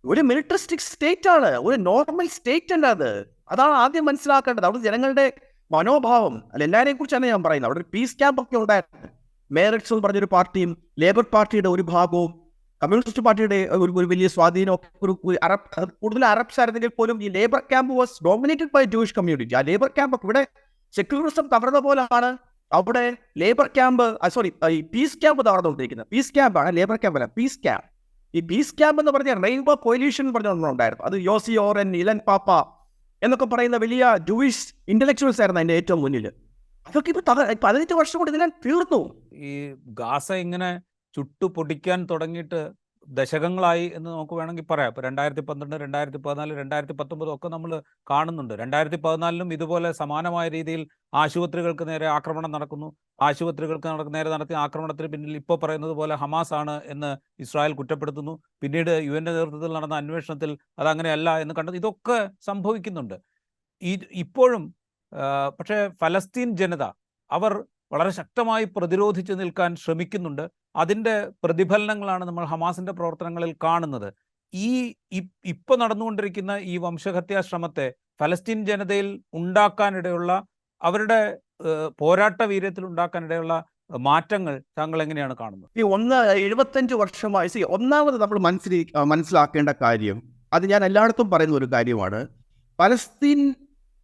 ഒരു 0.05 0.21
മിലിറ്ററിസ്റ്റിക് 0.21 0.79
സ്റ്റേറ്റ് 0.79 1.29
ആണ്. 1.29 1.47
ഒരു 1.47 1.77
നോർമൽ 1.77 2.27
സ്റ്റേറ്റ് 2.27 2.75
അല്ല 2.75 2.87
അത്. 2.87 3.34
അതാണ് 3.51 3.75
ആദ്യം 3.83 4.05
മനസ്സിലാക്കേണ്ടത്. 4.05 4.67
അവിടെ 4.69 4.81
ജനങ്ങളുടെ 4.87 5.27
മനോഭാവം 5.71 6.35
അല്ല 6.53 6.63
എല്ലാവരെയും 6.69 6.97
കുറിച്ച് 6.97 7.17
കുറിച്ചാണ് 7.17 7.33
ഞാൻ 7.35 7.43
പറയുന്നത്. 7.45 7.69
അവിടെ 7.69 7.81
ഒരു 7.83 7.89
പീസ് 7.95 8.17
ക്യാമ്പ് 8.21 8.41
ഒക്കെ 8.43 8.57
ഉണ്ടായിരുന്നു. 8.63 9.09
മേറിറ്റ്സ് 9.51 9.93
എന്ന് 9.95 10.03
പറഞ്ഞൊരു 10.05 10.29
പാർട്ടിയും 10.35 10.71
ലേബർ 11.03 11.25
പാർട്ടിയുടെ 11.35 11.69
ഒരു 11.69 11.85
ഭാഗവും 11.93 12.31
കമ്മ്യൂണിസ്റ്റ് 12.83 13.23
പാർട്ടിയുടെ 13.27 13.59
ഒരു 13.83 13.91
ഒരു 14.01 14.07
വലിയ 14.13 14.29
സ്വാധീനം 14.35 14.79
ഒരു 15.03 15.13
അറബ് 15.47 15.69
കൂടുതൽ 16.03 16.25
അറബ്സ് 16.33 16.59
ആയിരുന്നെങ്കിൽ 16.61 16.93
പോലും 16.99 17.17
ഈ 17.25 17.29
labour 17.29 17.61
camp 17.71 17.93
was 17.99 18.17
dominated 18.25 18.73
by 18.75 18.83
Jewish 18.95 19.15
community 19.19 19.55
ആ 19.55 19.63
ലേബർ 19.71 19.91
ക്യാമ്പ് 19.97 20.17
ഇവിടെ 20.27 20.43
സെക്യുലറിസം 20.95 21.47
തകർന്ന 21.55 21.79
പോലെയാണ് 21.79 22.31
അവിടെ 22.73 23.05
ലേബർ 23.39 23.67
ക്യാമ്പ് 23.77 24.05
സോറി 24.35 24.51
ഈ 24.77 24.81
പീസ് 24.93 25.19
ക്യാമ്പ് 25.23 25.43
തകർന്നുകൊണ്ടിരിക്കുന്നത്. 25.49 26.09
പീസ് 26.13 26.33
ആണ് 26.63 26.73
ലേബർ 26.79 26.97
ക്യാമ്പ് 26.97 27.19
അല്ല 27.21 27.29
പീസ് 27.39 27.59
ക്യാമ്പ് 27.65 27.89
ഈ 28.35 28.41
പീസ് 28.51 28.73
ക്യാമ്പ് 28.79 29.01
എന്ന് 29.03 29.13
പറഞ്ഞ 29.17 29.33
റെയിൻബോ 29.47 29.75
കൊയിലീഷൻ 29.87 30.23
എന്ന് 30.25 30.35
പറഞ്ഞ 30.37 30.49
ഒന്നുണ്ടായിരുന്നു 30.49 31.05
അത് 31.09 31.17
യോസി 31.29 31.53
ഓറൻ 31.67 31.91
ഇലൻ 31.97 32.21
പാപ്പ 32.29 32.51
എന്നൊക്കെ 33.25 33.47
പറയുന്ന 33.53 33.77
വലിയ 33.85 34.05
ജൂയിഷ് 34.29 34.67
ഇന്റലക്ച്വൽസ് 34.93 35.41
ആയിരുന്നു 35.43 35.61
അതിന്റെ 35.61 35.77
ഏറ്റവും 35.81 36.01
മുന്നിൽ. 36.05 36.27
അതൊക്കെ 36.87 37.11
ഇപ്പൊ 37.13 37.23
പതിനെട്ട് 37.67 37.95
വർഷം 38.01 38.19
കൊണ്ട് 38.21 38.33
ഇതിനെ 38.33 38.49
തീർന്നു. 38.65 39.01
ഈ 39.47 39.51
ഗാസ 40.01 40.29
ഇങ്ങനെ 40.45 40.71
ചുട്ടു 41.15 41.47
പൊടിക്കാൻ 41.57 42.01
തുടങ്ങിയിട്ട് 42.11 42.61
ദശകങ്ങളായി 43.09 43.93
എന്ന് 43.95 44.11
നമുക്ക് 44.11 44.35
വേണമെങ്കിൽ 44.35 44.65
പറയാം. 44.71 44.89
ഇപ്പോൾ 44.89 45.01
രണ്ടായിരത്തി 45.01 45.41
പന്ത്രണ്ട് 45.41 45.77
രണ്ടായിരത്തി 45.77 46.17
പതിനാല് 46.17 46.53
രണ്ടായിരത്തി 46.59 46.93
പത്തൊമ്പത് 46.93 47.35
ഒക്കെ 47.35 47.49
നമ്മൾ 47.49 47.83
കാണുന്നുണ്ട്. 48.11 48.55
രണ്ടായിരത്തി 48.55 48.97
പതിനാലിലും 48.97 49.53
ഇതുപോലെ 49.53 49.93
സമാനമായ 49.93 50.49
രീതിയിൽ 50.49 50.89
ആശുപത്രികൾക്ക് 51.15 51.89
നേരെ 51.89 52.07
ആക്രമണം 52.07 52.51
നടക്കുന്നു. 52.51 52.97
ആശുപത്രികൾക്ക് 53.23 54.15
നേരെ 54.15 54.31
നടത്തിയ 54.31 54.57
ആക്രമണത്തിന് 54.57 55.09
പിന്നിൽ 55.09 55.37
ഇപ്പോൾ 55.37 55.59
പറയുന്നത് 55.63 55.93
പോലെ 55.93 56.15
ഹമാസ് 56.15 56.55
ആണ് 56.55 56.81
എന്ന് 56.85 57.17
ഇസ്രായേൽ 57.41 57.73
കുറ്റപ്പെടുത്തുന്നു. 57.73 58.43
പിന്നീട് 58.63 58.91
യു 59.05 59.13
എന്റെ 59.13 59.33
നേതൃത്വത്തിൽ 59.33 59.73
നടന്ന 59.73 59.95
അന്വേഷണത്തിൽ 59.95 60.59
അത് 60.79 60.89
അങ്ങനെയല്ല 60.89 61.39
എന്ന് 61.39 61.55
കണ്ടത്. 61.55 61.77
ഇതൊക്കെ 61.77 62.31
സംഭവിക്കുന്നുണ്ട്. 62.41 63.15
ഈ 63.83 63.99
ഇപ്പോഴും 64.13 64.75
പക്ഷേ 65.59 65.89
ഫലസ്തീൻ 66.01 66.57
ജനത 66.57 66.83
അവർ 67.31 67.65
വളരെ 67.93 68.11
ശക്തമായി 68.11 68.65
പ്രതിരോധിച്ച് 68.65 69.33
നിൽക്കാൻ 69.33 69.77
ശ്രമിക്കുന്നുണ്ട്. 69.77 70.64
അതിന്റെ 70.77 71.29
പ്രതിഫലനങ്ങളാണ് 71.45 72.25
നമ്മൾ 72.25 72.45
ഹമാസിന്റെ 72.45 72.93
പ്രവർത്തനങ്ങളിൽ 72.93 73.57
കാണുന്നത്. 73.65 74.15
ഈ 74.55 74.93
ഇപ്പൊ 75.45 75.77
നടന്നുകൊണ്ടിരിക്കുന്ന 75.77 76.51
ഈ 76.63 76.77
വംശഹത്യാ 76.77 77.41
ശ്രമത്തെ 77.41 77.95
ഫലസ്തീൻ 78.21 78.67
ജനതയിൽ 78.67 79.23
ഉണ്ടാക്കാനിടയുള്ള 79.35 80.45
അവരുടെ 80.83 81.39
പോരാട്ട 81.99 82.43
വീര്യത്തിൽ 82.43 82.85
ഉണ്ടാക്കാനിടയുള്ള 82.85 83.65
മാറ്റങ്ങൾ 83.91 84.63
താങ്കൾ 84.79 85.03
എങ്ങനെയാണ് 85.03 85.37
കാണുന്നത്? 85.37 85.71
ഈ 85.77 85.83
ഒന്ന് 85.83 86.15
എഴുപത്തഞ്ച് 86.15 86.95
വർഷമായി 86.95 87.49
സി 87.49 87.63
ഒന്നാമത് 87.63 88.23
നമ്മൾ 88.23 88.39
മനസ്സിൽ 88.39 88.87
മനസ്സിലാക്കേണ്ട 89.05 89.69
കാര്യം 89.83 90.23
അത് 90.53 90.71
ഞാൻ 90.71 90.85
എല്ലായിടത്തും 90.85 91.31
പറയുന്ന 91.31 91.57
ഒരു 91.57 91.69
കാര്യമാണ്. 91.73 92.27
പലസ്തീൻ 92.79 93.55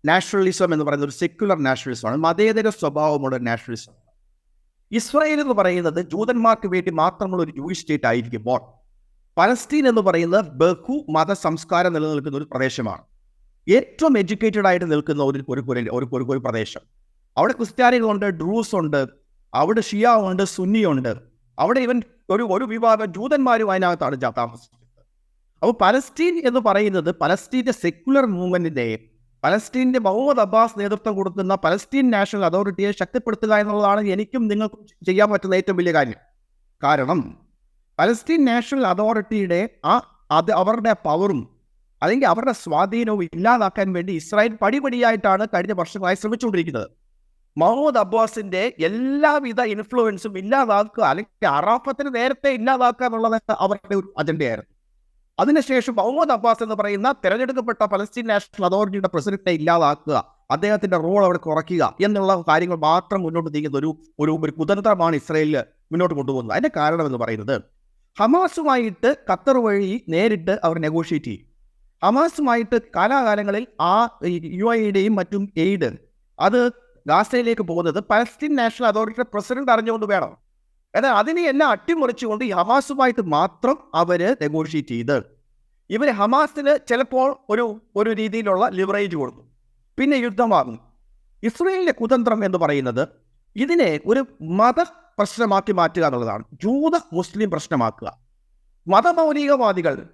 നാഷണലിസം 0.06 0.72
എന്ന് 0.72 0.84
പറയുന്ന 0.84 1.04
ഒരു 1.04 1.12
സെക്യുലർ 1.12 1.58
നാഷണലിസമാണ് 1.62 2.16
മതേതര 2.16 2.68
സ്വഭാവമുള്ള 2.68 3.36
നാഷണലിസം 3.36 3.99
ഇസ്രായേൽ 4.92 5.40
എന്ന് 5.40 5.54
പറയുന്നത് 5.54 6.10
ജൂതന്മാർക്ക് 6.10 6.68
വേണ്ടി 6.68 6.90
മാത്രമുള്ള 6.90 7.42
ഒരു 7.42 7.50
ജൂയിഷ് 7.50 7.80
സ്റ്റേറ്റ് 7.80 8.06
ആയിരിക്കുമ്പോൾ 8.06 8.60
പലസ്തീൻ 9.36 9.88
എന്ന് 9.88 10.00
പറയുന്നത് 10.00 10.44
ബഹു 10.44 11.06
മത 11.10 11.32
സംസ്കാരം 11.32 11.92
നിലനിൽക്കുന്ന 11.92 12.38
ഒരു 12.38 12.44
പ്രദേശമാണ്. 12.44 13.02
ഏറ്റവും 13.68 14.18
എഡ്യൂക്കേറ്റഡ് 14.18 14.66
ആയിട്ട് 14.66 14.92
നിൽക്കുന്ന 14.92 15.22
ഒരു 15.22 15.44
ഒരു 15.48 15.64
ഒരു 15.92 16.08
ഒരു 16.12 16.38
പ്രദേശം. 16.38 16.80
അവിടെ 17.36 17.52
ക്രിസ്ത്യാനികളുണ്ട് 17.52 18.26
ഡ്രൂസ് 18.26 18.74
ഉണ്ട് 18.74 19.06
അവിടെ 19.54 19.80
ഷിയ 19.80 20.06
ഉണ്ട് 20.08 20.42
സുന്നി 20.42 20.84
ഉണ്ട്. 20.84 21.16
അവിടെ 21.58 21.80
ഇവൻ 21.80 22.02
ഒരു 22.30 22.42
ഒരു 22.42 22.64
വിഭാഗം 22.64 23.12
ജൂതന്മാരും 23.12 23.70
അതിനകത്താണ് 23.70 24.20
താമസിക്കുന്നത്. 24.22 24.80
അപ്പോൾ 25.62 25.72
പലസ്തീൻ 25.80 26.46
എന്ന് 26.46 26.60
പറയുന്നത് 26.60 27.14
പലസ്തീന്റെ 27.20 27.72
സെക്യുലർ 27.72 28.26
മൂവ്മെന്റിന്റെ 28.26 28.98
പലസ്തീന്റെ 29.42 29.98
മുഹമ്മദ് 29.98 30.42
അബ്ബാസ് 30.44 30.78
നേതൃത്വം 30.80 31.14
കൊടുക്കുന്ന 31.18 31.54
പലസ്തീൻ 31.64 32.10
നാഷണൽ 32.10 32.44
അതോറിറ്റിയെ 32.44 32.90
ശക്തിപ്പെടുത്തുക 33.00 33.52
എന്നുള്ളതാണ് 33.62 34.00
എനിക്കും 34.14 34.42
നിങ്ങൾക്കും 34.48 34.80
ചെയ്യാൻ 35.06 35.28
പറ്റുന്ന 35.32 35.54
ഏറ്റവും 35.54 35.76
വലിയ 35.76 35.92
കാര്യം. 35.92 36.18
കാരണം 36.82 37.20
പലസ്തീൻ 37.98 38.44
നാഷണൽ 38.50 38.84
അതോറിറ്റിയുടെ 38.86 39.60
ആ 39.92 39.94
അത് 40.30 40.50
അവരുടെ 40.52 40.92
പവറും 41.06 41.40
അല്ലെങ്കിൽ 42.02 42.26
അവരുടെ 42.26 42.52
സ്വാധീനവും 42.64 43.22
ഇല്ലാതാക്കാൻ 43.36 43.88
വേണ്ടി 43.92 44.12
ഇസ്രായേൽ 44.20 44.52
പടിപടിയായിട്ടാണ് 44.62 45.44
കഴിഞ്ഞ 45.54 45.72
വർഷങ്ങളായി 45.80 46.18
ശ്രമിച്ചുകൊണ്ടിരിക്കുന്നത്. 46.20 46.88
മുഹമ്മദ് 47.56 48.00
അബ്ബാസിന്റെ 48.04 48.62
എല്ലാവിധ 48.88 49.60
ഇൻഫ്ലുവൻസും 49.74 50.34
ഇല്ലാതാക്കുക 50.38 51.04
അല്ലെങ്കിൽ 51.04 51.48
അറാഫത്തിന് 51.58 52.10
നേരത്തെ 52.14 52.50
ഇല്ലാതാക്കുക 52.58 53.06
എന്നുള്ളത് 53.06 53.52
അവരുടെ 53.64 53.96
ഒരു 54.00 54.08
അജണ്ടയായിരുന്നു 54.18 54.70
അതിനുശേഷം 55.38 55.94
മുഹമ്മദ് 55.94 56.32
അബ്ബാസ് 56.32 56.62
എന്ന് 56.62 56.74
പറയുന്ന 56.74 57.14
തെരഞ്ഞെടുക്കപ്പെട്ട 57.24 57.82
പലസ്തീൻ 57.84 58.26
നാഷണൽ 58.26 58.64
അതോറിറ്റിയുടെ 58.66 59.08
പ്രസിഡന്റിനെ 59.08 59.52
ഇല്ലാതാക്കുക 59.52 60.16
അദ്ദേഹത്തിന്റെ 60.50 60.96
റോൾ 60.96 61.24
അവിടെ 61.24 61.38
കുറയ്ക്കുക 61.38 61.96
എന്നുള്ള 62.04 62.44
കാര്യങ്ങൾ 62.48 62.76
മാത്രം 62.76 63.22
മുന്നോട്ട് 63.22 63.54
നീങ്ങുന്ന 63.54 63.78
ഒരു 63.78 63.90
ഒരു 64.18 64.32
ഒരു 64.44 64.50
കുതന്ത്രമാണ് 64.50 65.16
ഇസ്രയേലിൽ 65.16 65.56
മുന്നോട്ട് 65.92 66.14
കൊണ്ടുപോകുന്നത്. 66.14 66.54
അതിന്റെ 66.56 66.72
കാരണം 66.76 67.06
എന്ന് 67.06 67.18
പറയുന്നത് 67.18 67.62
ഹമാസുമായിട്ട് 68.20 69.16
ഖത്തർ 69.30 69.56
വഴി 69.56 70.04
നേരിട്ട് 70.08 70.60
അവർ 70.64 70.78
നെഗോഷിയേറ്റ് 70.78 71.26
ചെയ്യും. 71.26 71.46
ഹമാസുമായിട്ട് 72.04 72.82
കാലാകാലങ്ങളിൽ 72.96 73.66
ആ 73.80 74.08
യു 74.60 74.72
ഐയുടെയും 74.72 75.14
മറ്റും 75.14 75.52
എയ്ഡ് 75.56 75.90
അത് 76.38 76.60
ഗാസയിലേക്ക് 77.06 77.62
പോകുന്നത് 77.62 78.04
പലസ്തീൻ 78.10 78.56
നാഷണൽ 78.56 78.86
അതോറിറ്റിയുടെ 78.86 79.30
പ്രസിഡന്റ് 79.34 79.72
അറിഞ്ഞുകൊണ്ട് 79.72 80.06
വേണം. 80.06 80.32
എന്നാൽ 80.94 81.10
അതിനെ 81.10 81.42
എല്ലാം 81.42 81.70
അട്ടിമറിച്ചുകൊണ്ട് 81.70 82.44
ഈ 82.44 82.50
ഹമാസുമായിട്ട് 82.50 83.22
മാത്രം 83.26 83.78
അവർ 83.94 84.36
നെഗോഷിയേറ്റ് 84.42 84.88
ചെയ്ത്. 84.88 85.22
ഇവർ 85.90 86.10
ഹമാസിന് 86.10 86.78
ചിലപ്പോൾ 86.88 87.36
ഒരു 87.48 87.82
ഒരു 87.96 88.10
രീതിയിലുള്ള 88.10 88.68
ലിവറേജ് 88.68 89.16
കൊടുക്കും. 89.16 89.50
പിന്നെ 89.98 90.16
യുദ്ധമാകും 90.16 90.80
ഇസ്രയേലിന്റെ 91.42 91.92
കുതന്ത്രം 91.92 92.44
എന്ന് 92.44 92.58
പറയുന്നത് 92.58 93.08
ഇതിനെ 93.56 94.00
ഒരു 94.06 94.26
മത 94.42 94.80
പ്രശ്നമാക്കി 95.18 95.72
മാറ്റുക 95.72 96.04
എന്നുള്ളതാണ്. 96.04 96.44
ജൂത 96.52 97.00
മുസ്ലിം 97.12 97.50
പ്രശ്നമാക്കുക. 97.50 98.18
മതമൗലികവാദികൾ 98.88 100.08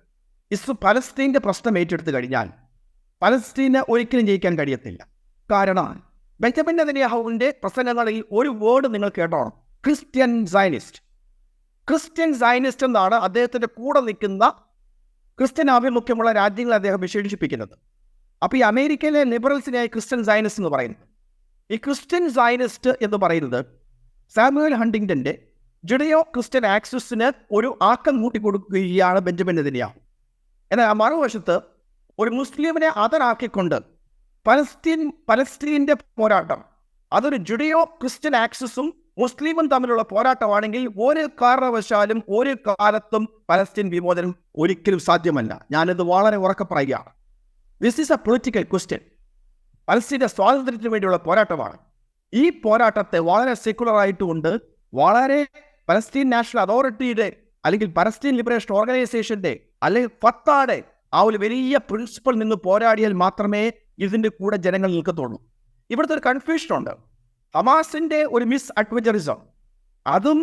ഇസ് 0.51 0.71
പലസ്തീന്റെ 0.71 1.39
പ്രശ്നം 1.39 1.79
ഏറ്റെടുത്ത് 1.79 2.15
കഴിഞ്ഞാൽ 2.15 2.51
പലസ്തീന് 3.23 3.83
ഒരിക്കലും 3.89 4.27
ജയിക്കാൻ 4.27 4.59
കഴിയത്തില്ല. 4.59 5.07
കാരണം 5.51 6.03
ബെഞ്ചമിൻ 6.41 6.77
നെതന്യാഹുവിന്റെ 6.77 7.55
പ്രസംഗങ്ങളിൽ 7.63 8.25
ഒരു 8.33 8.49
വേർഡ് 8.49 8.95
നിങ്ങൾ 8.95 9.11
കേട്ടോണം. 9.19 9.66
Christian 9.87 10.47
Zionist. 10.47 11.01
ക്രിസ്ത്യൻ 11.89 12.35
സയനിസ്റ്റ് 12.35 12.87
എന്നാണ് 12.87 13.15
അദ്ദേഹത്തിന്റെ 13.15 13.67
കൂടെ 13.67 14.01
നിൽക്കുന്ന 14.01 14.49
ക്രിസ്ത്യൻ 15.39 15.71
ആഭിമുഖ്യമുള്ള 15.71 16.33
രാജ്യങ്ങളെ 16.33 16.75
അദ്ദേഹം 16.75 17.01
വിശേഷിപ്പിക്കുന്നത്. 17.01 17.79
അപ്പോൾ 18.43 18.57
ഈ 18.57 18.61
അമേരിക്കയിലെ 18.61 19.25
ലിബറൽസിനെയായി 19.25 19.87
ക്രിസ്ത്യൻ 19.87 20.25
സയനിസ്റ്റ് 20.25 20.61
എന്ന് 20.61 20.71
പറയുന്നത് 20.77 21.05
ഈ 21.71 21.77
ക്രിസ്ത്യൻ 21.77 22.31
സയനിസ്റ്റ് 22.31 22.91
എന്ന് 23.03 23.17
പറയുന്നത് 23.17 23.65
സാമുവൽ 24.35 24.75
ഹണ്ടിങ്ടന്റെ 24.75 25.39
ജുഡയോ 25.85 26.23
ക്രിസ്ത്യൻ 26.23 26.67
ആക്സിസിന് 26.67 27.33
ഒരു 27.53 27.79
ആക്കം 27.83 28.23
കൂട്ടിക്കൊടുക്കുകയാണ് 28.23 29.19
ബെഞ്ചമിൻ 29.19 29.55
നെതന്യാഹു. 29.55 29.99
എന്നാൽ 30.73 30.93
മറുവശത്ത് 30.93 31.61
ഒരു 32.19 32.31
മുസ്ലിമിനെ 32.31 32.87
അതറാക്കിക്കൊണ്ട് 32.87 33.81
പലസ്തീൻ 34.47 35.13
പലസ്തീന്റെ 35.29 35.95
പോരാട്ടം 36.19 36.65
അതൊരു 37.13 37.37
ജുഡിയോ 37.37 37.85
ക്രിസ്ത്യൻ 37.85 38.37
ആക്സിസും 38.37 39.06
മുസ്ലിമും 39.19 39.69
തമ്മിലുള്ള 39.69 40.03
പോരാട്ടമാണെങ്കിൽ 40.03 40.89
ഒരു 40.99 41.29
കാരണവശാലും 41.43 42.23
ഒരു 42.29 42.57
കാലത്തും 42.69 43.29
പലസ്തീൻ 43.51 43.91
വിമോചനം 43.91 44.35
ഒരിക്കലും 44.57 44.99
സാധ്യമല്ല. 44.99 45.67
ഞാനിത് 45.71 46.03
വളരെ 46.03 46.37
ഉറക്കെ 46.37 46.65
പറയുകയാണ്. 46.65 47.11
This 47.83 48.01
is 48.01 48.13
a 48.13 48.17
political 48.17 48.63
question 48.63 49.01
പലസ്തീന്റെ 49.89 50.27
സ്വാതന്ത്ര്യത്തിന് 50.27 50.89
വേണ്ടിയുള്ള 50.89 51.17
പോരാട്ടമാണ്. 51.17 51.79
ഈ 52.35 52.51
പോരാട്ടത്തെ 52.51 53.19
വളരെ 53.19 53.55
സെക്കുലർ 53.55 53.95
ആയിട്ടുകൊണ്ട് 53.95 54.61
വളരെ 54.95 55.47
പലസ്തീൻ 55.89 56.31
നാഷണൽ 56.31 56.61
അതോറിറ്റിയുടെ 56.61 57.37
അല്ലെങ്കിൽ 57.65 57.87
പലസ്തീൻ 57.87 58.35
ലിബറേഷൻ 58.35 58.75
ഓർഗനൈസേഷന്റെ 58.75 59.61
അല്ലെങ്കിൽ 59.83 60.11
ഫത്താടെ 60.23 60.83
ആ 61.15 61.21
ഒരു 61.21 61.37
വലിയ 61.37 61.77
പ്രിൻസിപ്പൾ 61.91 62.35
നിന്ന് 62.35 62.57
പോരാടിയാൽ 62.57 63.13
മാത്രമേ 63.13 63.73
ഇതിന്റെ 63.99 64.29
കൂടെ 64.29 64.57
ജനങ്ങൾ 64.57 64.91
നിൽക്കത്തുള്ളൂ. 64.91 65.39
ഇവിടുത്തെ 65.91 66.15
ഒരു 66.15 66.23
കൺഫ്യൂഷൻ 66.27 66.85
ഉണ്ട് 67.57 67.65
ഹമാസിന്റെ 67.65 68.21
ഒരു 68.25 68.45
മിസ് 68.45 68.73
അഡ്വഞ്ചറിസം. 68.79 69.39
അതും 70.07 70.39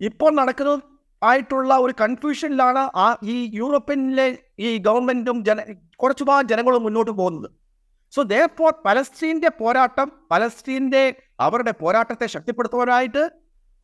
ഇപ്പോൾ 0.00 0.30
നടക്കുന്ന 0.34 0.80
ആയിട്ടുള്ള 1.22 1.72
ഒരു 1.74 1.92
കൺഫ്യൂഷനിലാണ് 2.00 2.82
ആ 3.04 3.16
ഈ 3.24 3.50
യൂറോപ്യനിലെ 3.54 4.38
ഈ 4.58 4.78
ഗവൺമെന്റും 4.78 5.44
ജന 5.44 5.60
ഭാഗം 6.28 6.48
ജനങ്ങളും 6.48 6.82
മുന്നോട്ട് 6.82 7.10
പോകുന്നത്. 7.10 7.50
സോ 8.12 8.22
ദേ 8.22 8.40
ഫോർ 8.58 8.72
പലസ്തീന്റെ 8.84 9.50
പോരാട്ടം 9.60 10.12
പലസ്തീന്റെ 10.30 11.02
അവരുടെ 11.40 11.72
പോരാട്ടത്തെ 11.80 12.26
ശക്തിപ്പെടുത്തുവാനായിട്ട് 12.26 13.30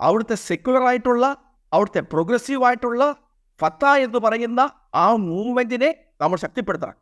അവിടുത്തെ 0.01 0.35
സെക്യുലർ 0.35 0.83
ആയിട്ടുള്ള 0.83 1.25
അവിടുത്തെ 1.73 2.01
പ്രോഗ്രസീവ് 2.01 2.65
ആയിട്ടുള്ള 2.65 3.17
ഫത്ത 3.61 3.87
എന്ന് 3.87 4.19
പറയുന്ന 4.19 4.61
ആ 4.95 5.07
മൂവ്മെന്റിനെ 5.15 5.91
നമ്മൾ 6.21 6.37
ശക്തിപ്പെടുത്തണം. 6.37 6.97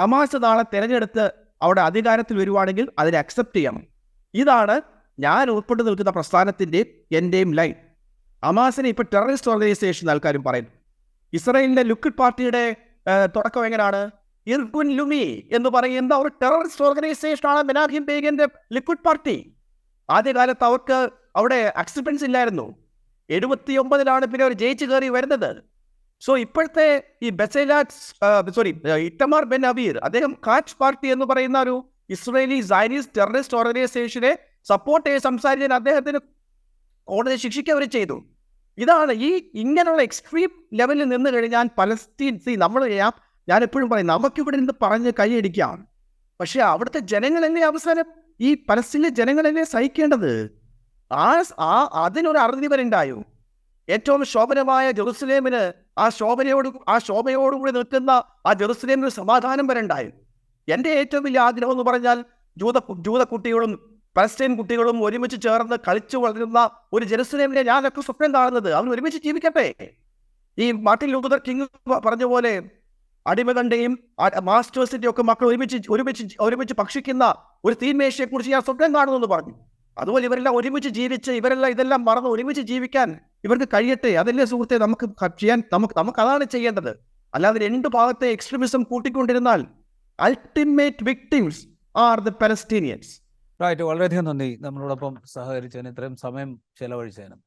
ഹമാസ് 0.00 0.36
നാളെ 0.36 0.64
തിരഞ്ഞെടുത്ത് 0.74 1.32
അവിടെ 1.62 1.80
അധികാരത്തിൽ 1.80 2.38
വരുവാണെങ്കിൽ 2.38 2.90
അതിനെ 2.98 3.18
അക്സെപ്റ്റ് 3.18 3.56
ചെയ്യണം. 3.56 3.84
ഇതാണ് 4.34 4.99
ഞാൻ 5.18 5.50
ഉൾപ്പെട്ടു 5.50 5.82
നിൽക്കുന്ന 5.82 6.12
പ്രസ്ഥാനത്തിന്റെയും 6.18 6.88
എന്റെയും 7.18 7.50
ലൈൻ 7.58 7.74
അമാസിനെ 8.42 8.88
ഇപ്പോൾ 8.92 9.06
ടെററിസ്റ്റ് 9.14 9.50
ഓർഗനൈസേഷൻ 9.52 10.10
ആൾക്കാരും 10.10 10.42
പറയുന്നു. 10.44 10.72
ഇസ്രായേലിന്റെ 11.32 11.84
ലുക്കിഡ് 11.90 12.18
പാർട്ടിയുടെ 12.20 12.64
തുടക്കം 13.36 13.64
എങ്ങനെയാണ്? 13.66 14.02
ഇർഗുൻ 14.46 14.88
ലുമി 14.98 15.24
എന്ന് 15.56 15.70
പറയുന്ന 15.70 16.12
ഒരു 16.22 16.30
ടെററിസ്റ്റ് 16.42 16.84
ഓർഗനൈസേഷനാണ് 16.84 17.62
മെനാഹിം 17.68 18.04
ബേഗിന്റെ 18.04 18.46
ലിക്വിഡ് 18.76 19.04
പാർട്ടി. 19.06 19.36
ആദ്യകാലത്ത് 20.08 20.64
അവർക്ക് 20.68 20.98
അവിടെ 21.36 21.60
അക്സെപ്റ്റൻസ് 21.82 22.24
ഇല്ലായിരുന്നു. 22.28 22.66
എഴുപത്തി 23.30 23.72
ഒമ്പതിലാണ് 23.82 24.24
പിന്നെ 24.30 24.44
അവർ 24.46 24.54
ജയിച്ചു 24.62 24.84
കയറി 24.84 25.08
വരുന്നത്. 25.16 25.50
സോ 26.22 26.32
ഇപ്പോഴത്തെ 26.44 26.86
ഈ 27.22 27.28
ബെസൈലാറ്റ്സ് 27.30 28.00
സോറി 28.56 28.72
ഇറ്റമാർ 29.08 29.44
ബെൻ 29.52 29.62
അബീർ 29.66 29.94
അദ്ദേഹം 30.06 30.32
കാച്ച് 30.46 30.76
പാർട്ടി 30.80 31.08
എന്ന് 31.14 31.26
പറയുന്ന 31.30 31.58
ഒരു 31.66 31.76
ഇസ്രയേലി 32.10 32.60
സൈനീസ് 32.72 33.08
ടെററിസ്റ്റ് 33.18 33.56
ഓർഗനൈസേഷനെ 33.60 34.32
സപ്പോർട്ട് 34.72 35.06
ചെയ്ത് 35.08 35.22
സംസാരിച്ചതിന് 35.22 35.74
അദ്ദേഹത്തിന് 35.74 36.18
കോടതി 37.08 37.36
ശിക്ഷിക്കുക 37.36 37.74
അവർ 37.74 37.84
ചെയ്തു. 37.96 38.16
ഇതാണ് 38.78 39.12
ഈ 39.28 39.30
ഇങ്ങനെയുള്ള 39.54 40.02
എക്സ്ട്രീം 40.08 40.50
ലെവലിൽ 40.74 41.06
നിന്ന് 41.08 41.30
കഴിഞ്ഞാൽ 41.34 41.68
പലസ്തീൻ 41.78 42.34
സി 42.44 42.52
നമ്മൾ 42.64 42.82
ചെയ്യാം 42.88 43.12
ഞാൻ 43.48 43.60
എപ്പോഴും 43.66 43.88
പറയും 43.90 44.06
നമുക്കിവിടെ 44.06 44.56
നിന്ന് 44.56 44.74
പറഞ്ഞ് 44.82 45.12
കൈയടിക്കാം. 45.20 45.76
പക്ഷെ 46.40 46.60
അവിടുത്തെ 46.72 47.00
ജനങ്ങളല്ലേ 47.12 47.62
അവസാനം 47.70 48.06
ഈ 48.40 48.50
പലസ്തീനിലെ 48.68 49.10
ജനങ്ങളല്ലേ 49.18 49.64
സഹിക്കേണ്ടത്? 49.72 50.32
ആ 51.10 51.26
ആ 51.70 51.74
അതിനൊരു 52.04 52.38
അറുതി 52.38 52.68
വരെ 52.72 52.82
ഉണ്ടായോ? 52.82 53.18
ഏറ്റവും 53.88 54.22
ശോഭനമായ 54.32 54.86
ജെറുസലേമിന് 54.98 55.62
ആ 55.98 56.04
ശോഭനയോട് 56.18 56.68
ആ 56.88 56.94
ശോഭയോടുകൂടി 56.98 57.72
നിൽക്കുന്ന 57.76 58.10
ആ 58.46 58.52
ജെറുസലേമിന് 58.60 59.10
സമാധാനം 59.20 59.66
വരണ്ടായി 59.66 60.10
എന്റെ 60.68 60.90
ഏറ്റവും 61.00 61.22
വലിയ 61.24 61.40
ആഗ്രഹം 61.48 61.72
എന്ന് 61.72 61.86
പറഞ്ഞാൽ 61.90 62.18
ജൂത 62.56 62.78
ജൂത 63.06 63.22
കുട്ടികളും 63.22 63.72
പലസ്തീൻ 64.16 64.56
കുട്ടികളും 64.56 65.04
ഒരുമിച്ച് 65.04 65.42
ചേർന്ന് 65.42 65.76
കളിച്ചു 65.88 66.16
വളരുന്ന 66.16 66.70
ഒരു 66.92 67.04
ജെറുസലേമിനെ 67.04 67.62
ഞാനൊക്കെ 67.62 68.00
സ്വപ്നം 68.00 68.34
കാണുന്നത്. 68.34 68.72
അവർ 68.72 68.90
ഒരുമിച്ച് 68.90 69.18
ജീവിക്കട്ടെ. 69.24 69.74
ഈ 70.58 70.72
മാർട്ടിൻ 70.72 71.10
ലൂതർ 71.10 71.40
കിങ് 71.48 71.66
പറഞ്ഞ 71.90 72.24
പോലെ 72.24 72.62
അടിമകളുടെയും 73.26 73.98
മാസ്റ്റേഴ്സിന്റെയും 74.42 75.10
ഒക്കെ 75.10 75.22
മക്കൾ 75.22 75.46
ഒരുമിച്ച് 75.46 75.78
ഒരുമിച്ച് 75.90 76.36
ഒരുമിച്ച് 76.40 76.74
ഭക്ഷിക്കുന്ന 76.78 77.34
ഒരു 77.64 77.76
തീന്മേശയെ 77.82 78.26
കുറിച്ച് 78.26 78.52
ഞാൻ 78.52 78.62
സ്വപ്നം 78.62 78.94
കാണുന്നു 78.94 79.16
എന്ന് 79.16 79.28
പറഞ്ഞു. 79.28 79.54
അതുപോലെ 79.98 80.24
ഇവരെല്ലാം 80.24 80.56
ഒരുമിച്ച് 80.56 80.88
ജീവിച്ച് 80.88 81.30
ഇവരെല്ലാം 81.30 81.70
ഇതെല്ലാം 81.70 82.04
മറന്ന് 82.04 82.28
ഒരുമിച്ച് 82.28 82.62
ജീവിക്കാൻ 82.62 83.20
ഇവർക്ക് 83.44 83.68
കഴിയട്ടെ. 83.74 84.08
അതല്ലേ 84.08 84.44
സുഹൃത്തെ 84.44 84.78
നമുക്ക് 84.78 85.06
ചെയ്യാൻ 85.38 85.62
നമുക്ക് 85.72 85.94
നമുക്ക് 85.96 86.20
അതാണ് 86.20 86.44
ചെയ്യേണ്ടത്. 86.44 86.96
അല്ലാതെ 87.34 87.66
രണ്ട് 87.66 87.88
ഭാഗത്തെ 87.88 88.28
extremism 88.28 88.82
കൂട്ടിക്കൊണ്ടിരുന്നാൽ 88.82 89.66
ultimate 90.20 91.04
victims 91.04 91.66
are 91.96 92.20
the 92.20 92.28
Palestinians 92.28 93.19
right 93.60 93.82
വളരെയധികം 93.82 94.24
നന്ദി. 94.24 94.58
നമ്മളോടൊപ്പം 94.60 95.14
സഹകരിച്ചതിന് 95.24 95.88
ഇത്രയും 95.88 96.16
സമയം 96.16 96.50
ചെലവഴിച്ചതിനും. 96.80 97.40